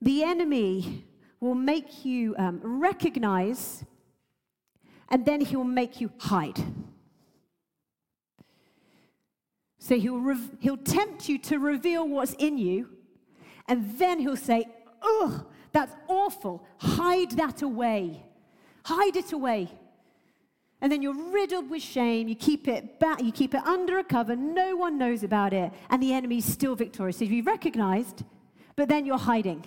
the 0.00 0.22
enemy 0.22 1.04
will 1.40 1.56
make 1.56 2.04
you 2.04 2.34
um, 2.38 2.60
recognize 2.62 3.84
and 5.08 5.24
then 5.26 5.40
he 5.40 5.56
will 5.56 5.64
make 5.64 6.00
you 6.00 6.10
hide. 6.18 6.58
So 9.78 9.96
he'll, 9.96 10.18
re- 10.18 10.50
he'll 10.60 10.76
tempt 10.76 11.28
you 11.28 11.38
to 11.40 11.58
reveal 11.58 12.08
what's 12.08 12.32
in 12.34 12.56
you, 12.56 12.88
and 13.68 13.98
then 13.98 14.18
he'll 14.18 14.36
say, 14.36 14.66
Ugh, 15.02 15.46
that's 15.72 15.94
awful. 16.08 16.66
Hide 16.78 17.32
that 17.32 17.60
away. 17.60 18.24
Hide 18.84 19.16
it 19.16 19.32
away. 19.32 19.70
And 20.80 20.92
then 20.92 21.00
you're 21.00 21.30
riddled 21.32 21.70
with 21.70 21.82
shame. 21.82 22.28
You 22.28 22.34
keep 22.34 22.68
it 22.68 23.00
back, 23.00 23.22
you 23.22 23.32
keep 23.32 23.54
it 23.54 23.64
under 23.64 23.98
a 23.98 24.04
cover. 24.04 24.36
No 24.36 24.76
one 24.76 24.98
knows 24.98 25.22
about 25.22 25.52
it. 25.52 25.72
And 25.88 26.02
the 26.02 26.12
enemy's 26.12 26.44
still 26.44 26.74
victorious. 26.74 27.18
So 27.18 27.24
you've 27.24 27.46
recognized, 27.46 28.22
but 28.76 28.88
then 28.88 29.06
you're 29.06 29.16
hiding. 29.16 29.64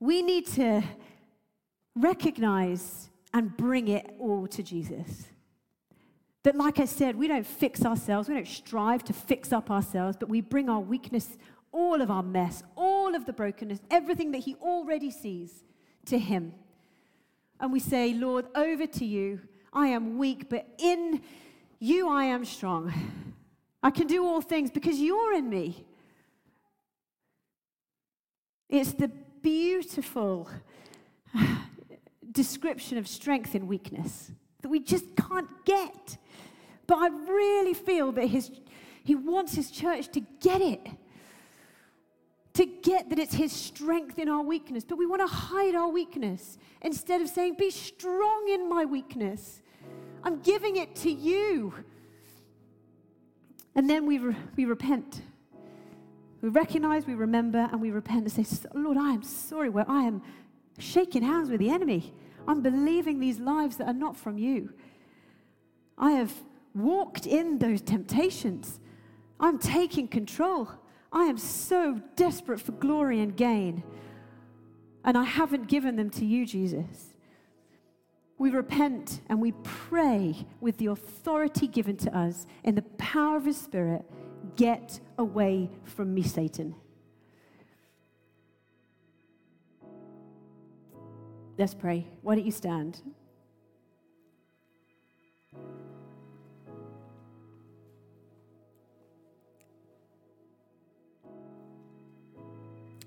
We 0.00 0.22
need 0.22 0.46
to 0.48 0.82
recognize 1.94 3.08
and 3.32 3.56
bring 3.56 3.88
it 3.88 4.14
all 4.18 4.46
to 4.48 4.62
Jesus. 4.62 5.26
That, 6.42 6.56
like 6.56 6.78
I 6.78 6.84
said, 6.84 7.16
we 7.16 7.26
don't 7.26 7.46
fix 7.46 7.84
ourselves, 7.84 8.28
we 8.28 8.34
don't 8.34 8.46
strive 8.46 9.02
to 9.04 9.12
fix 9.12 9.52
up 9.52 9.70
ourselves, 9.70 10.16
but 10.18 10.28
we 10.28 10.40
bring 10.42 10.68
our 10.68 10.80
weakness, 10.80 11.38
all 11.74 12.00
of 12.00 12.10
our 12.10 12.22
mess, 12.22 12.62
all 12.76 13.14
of 13.16 13.26
the 13.26 13.32
brokenness, 13.32 13.80
everything 13.90 14.30
that 14.30 14.38
He 14.38 14.54
already 14.54 15.10
sees 15.10 15.64
to 16.06 16.18
Him. 16.18 16.54
And 17.60 17.72
we 17.72 17.80
say, 17.80 18.14
Lord, 18.14 18.46
over 18.54 18.86
to 18.86 19.04
you. 19.04 19.40
I 19.72 19.88
am 19.88 20.16
weak, 20.16 20.48
but 20.48 20.66
in 20.78 21.20
you 21.80 22.08
I 22.08 22.24
am 22.24 22.44
strong. 22.44 22.94
I 23.82 23.90
can 23.90 24.06
do 24.06 24.24
all 24.24 24.40
things 24.40 24.70
because 24.70 24.98
you're 24.98 25.34
in 25.34 25.50
me. 25.50 25.84
It's 28.68 28.92
the 28.92 29.08
beautiful 29.42 30.48
description 32.32 32.98
of 32.98 33.08
strength 33.08 33.54
and 33.54 33.68
weakness 33.68 34.30
that 34.62 34.68
we 34.68 34.80
just 34.80 35.16
can't 35.16 35.48
get. 35.64 36.18
But 36.86 36.98
I 36.98 37.08
really 37.08 37.74
feel 37.74 38.12
that 38.12 38.26
his, 38.26 38.50
he 39.02 39.14
wants 39.16 39.54
his 39.54 39.70
church 39.70 40.08
to 40.12 40.20
get 40.40 40.62
it. 40.62 40.86
To 42.54 42.66
get 42.66 43.10
that 43.10 43.18
it's 43.18 43.34
his 43.34 43.52
strength 43.52 44.18
in 44.18 44.28
our 44.28 44.42
weakness. 44.42 44.84
But 44.84 44.96
we 44.98 45.06
want 45.06 45.22
to 45.22 45.26
hide 45.26 45.74
our 45.74 45.88
weakness 45.88 46.58
instead 46.82 47.20
of 47.20 47.28
saying, 47.28 47.56
Be 47.58 47.70
strong 47.70 48.48
in 48.48 48.68
my 48.68 48.84
weakness. 48.84 49.60
I'm 50.22 50.40
giving 50.40 50.76
it 50.76 50.94
to 50.96 51.10
you. 51.10 51.74
And 53.74 53.90
then 53.90 54.06
we, 54.06 54.18
re- 54.18 54.36
we 54.56 54.64
repent. 54.64 55.22
We 56.40 56.48
recognize, 56.48 57.06
we 57.06 57.14
remember, 57.14 57.68
and 57.72 57.80
we 57.80 57.90
repent 57.90 58.36
and 58.36 58.46
say, 58.46 58.68
Lord, 58.74 58.96
I 58.96 59.10
am 59.12 59.22
sorry 59.22 59.68
where 59.68 59.88
I 59.88 60.04
am 60.04 60.22
shaking 60.78 61.22
hands 61.22 61.50
with 61.50 61.60
the 61.60 61.70
enemy. 61.70 62.14
I'm 62.46 62.60
believing 62.60 63.18
these 63.18 63.38
lives 63.38 63.76
that 63.78 63.86
are 63.86 63.94
not 63.94 64.16
from 64.16 64.38
you. 64.38 64.72
I 65.96 66.12
have 66.12 66.32
walked 66.74 67.26
in 67.26 67.58
those 67.58 67.80
temptations. 67.80 68.80
I'm 69.40 69.58
taking 69.58 70.08
control. 70.08 70.68
I 71.14 71.24
am 71.24 71.38
so 71.38 72.02
desperate 72.16 72.60
for 72.60 72.72
glory 72.72 73.20
and 73.20 73.36
gain. 73.36 73.84
And 75.04 75.16
I 75.16 75.22
haven't 75.22 75.68
given 75.68 75.94
them 75.94 76.10
to 76.10 76.24
you, 76.24 76.44
Jesus. 76.44 77.14
We 78.36 78.50
repent 78.50 79.20
and 79.28 79.40
we 79.40 79.52
pray 79.62 80.34
with 80.60 80.76
the 80.78 80.86
authority 80.86 81.68
given 81.68 81.96
to 81.98 82.18
us 82.18 82.46
in 82.64 82.74
the 82.74 82.82
power 82.82 83.36
of 83.36 83.44
His 83.44 83.56
Spirit 83.56 84.04
get 84.56 84.98
away 85.16 85.70
from 85.84 86.12
me, 86.12 86.22
Satan. 86.22 86.74
Let's 91.56 91.74
pray. 91.74 92.08
Why 92.22 92.34
don't 92.34 92.44
you 92.44 92.50
stand? 92.50 93.00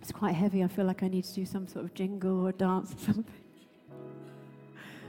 It's 0.08 0.18
quite 0.18 0.36
heavy. 0.36 0.64
I 0.64 0.70
feel 0.70 0.86
like 0.86 1.04
I 1.04 1.10
need 1.10 1.26
to 1.26 1.34
do 1.34 1.46
some 1.46 1.68
sort 1.68 1.84
of 1.84 1.94
jingle 1.94 2.48
or 2.48 2.54
dance 2.54 2.94
or 2.94 2.98
something. 2.98 3.26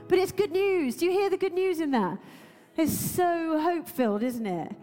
But 0.09 0.19
it's 0.19 0.33
good 0.33 0.51
news. 0.51 0.97
Do 0.97 1.05
you 1.05 1.11
hear 1.11 1.29
the 1.29 1.37
good 1.37 1.53
news 1.53 1.79
in 1.79 1.91
that? 1.91 2.17
It's 2.75 2.91
so 2.91 3.61
hope 3.61 3.87
filled, 3.87 4.23
isn't 4.23 4.45
it? 4.45 4.75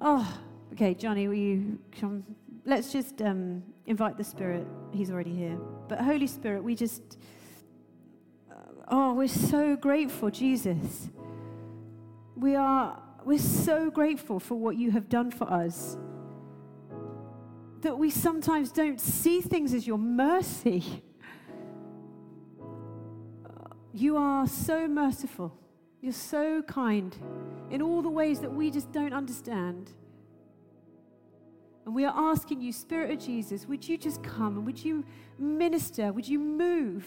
Oh, 0.00 0.40
okay, 0.72 0.94
Johnny, 0.94 1.28
will 1.28 1.34
you 1.34 1.78
come? 2.00 2.24
Let's 2.64 2.90
just 2.90 3.20
um, 3.20 3.62
invite 3.84 4.16
the 4.16 4.24
Spirit. 4.24 4.66
He's 4.92 5.10
already 5.10 5.34
here. 5.34 5.58
But 5.88 6.00
Holy 6.00 6.26
Spirit, 6.26 6.64
we 6.64 6.74
just 6.74 7.18
Oh, 8.88 9.12
we're 9.12 9.28
so 9.28 9.76
grateful, 9.76 10.30
Jesus. 10.30 11.10
We 12.34 12.56
are 12.56 12.98
we're 13.26 13.38
so 13.38 13.90
grateful 13.90 14.40
for 14.40 14.54
what 14.54 14.76
you 14.76 14.90
have 14.92 15.10
done 15.10 15.30
for 15.30 15.52
us. 15.52 15.98
That 17.84 17.98
we 17.98 18.08
sometimes 18.08 18.72
don't 18.72 18.98
see 18.98 19.42
things 19.42 19.74
as 19.74 19.86
your 19.86 19.98
mercy. 19.98 21.02
You 23.92 24.16
are 24.16 24.46
so 24.46 24.88
merciful. 24.88 25.54
You're 26.00 26.14
so 26.14 26.62
kind 26.62 27.14
in 27.70 27.82
all 27.82 28.00
the 28.00 28.08
ways 28.08 28.40
that 28.40 28.50
we 28.50 28.70
just 28.70 28.90
don't 28.90 29.12
understand. 29.12 29.90
And 31.84 31.94
we 31.94 32.06
are 32.06 32.14
asking 32.16 32.62
you, 32.62 32.72
Spirit 32.72 33.10
of 33.10 33.18
Jesus, 33.18 33.66
would 33.66 33.86
you 33.86 33.98
just 33.98 34.22
come 34.22 34.56
and 34.56 34.64
would 34.64 34.82
you 34.82 35.04
minister? 35.38 36.10
Would 36.10 36.26
you 36.26 36.38
move? 36.38 37.04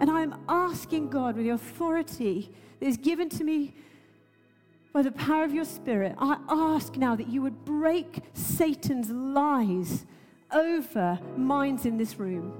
And 0.00 0.10
I'm 0.10 0.34
asking 0.48 1.10
God 1.10 1.36
with 1.36 1.44
the 1.44 1.50
authority 1.52 2.50
that 2.80 2.86
is 2.86 2.96
given 2.96 3.28
to 3.28 3.44
me 3.44 3.74
by 4.92 5.02
the 5.02 5.12
power 5.12 5.44
of 5.44 5.52
your 5.52 5.64
Spirit, 5.64 6.14
I 6.18 6.38
ask 6.48 6.96
now 6.96 7.14
that 7.16 7.28
you 7.28 7.42
would 7.42 7.64
break 7.64 8.20
Satan's 8.32 9.10
lies 9.10 10.06
over 10.50 11.18
minds 11.36 11.84
in 11.84 11.98
this 11.98 12.18
room. 12.18 12.52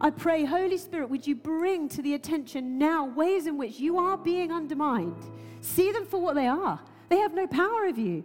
I 0.00 0.10
pray, 0.10 0.44
Holy 0.44 0.78
Spirit, 0.78 1.08
would 1.10 1.26
you 1.26 1.34
bring 1.34 1.88
to 1.90 2.02
the 2.02 2.14
attention 2.14 2.78
now 2.78 3.06
ways 3.06 3.46
in 3.46 3.56
which 3.56 3.78
you 3.78 3.98
are 3.98 4.16
being 4.16 4.50
undermined? 4.50 5.22
See 5.60 5.92
them 5.92 6.06
for 6.06 6.20
what 6.20 6.34
they 6.34 6.46
are. 6.46 6.80
They 7.08 7.18
have 7.18 7.34
no 7.34 7.46
power 7.46 7.86
of 7.86 7.98
you. 7.98 8.24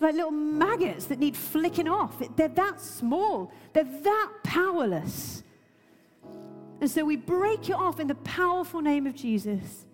Like 0.00 0.14
little 0.14 0.30
maggots 0.30 1.06
that 1.06 1.18
need 1.18 1.36
flicking 1.36 1.88
off. 1.88 2.22
They're 2.36 2.48
that 2.48 2.80
small, 2.80 3.52
they're 3.72 3.84
that 3.84 4.32
powerless. 4.44 5.42
And 6.80 6.88
so 6.90 7.04
we 7.04 7.16
break 7.16 7.68
it 7.68 7.74
off 7.74 7.98
in 7.98 8.06
the 8.06 8.14
powerful 8.14 8.80
name 8.80 9.06
of 9.06 9.14
Jesus. 9.16 9.84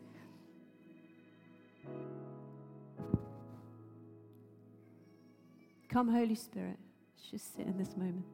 Come, 5.95 6.09
Holy 6.09 6.34
Spirit. 6.34 6.76
Let's 7.16 7.30
just 7.30 7.57
sit 7.57 7.68
in 7.68 7.78
this 7.78 7.97
moment. 7.97 8.24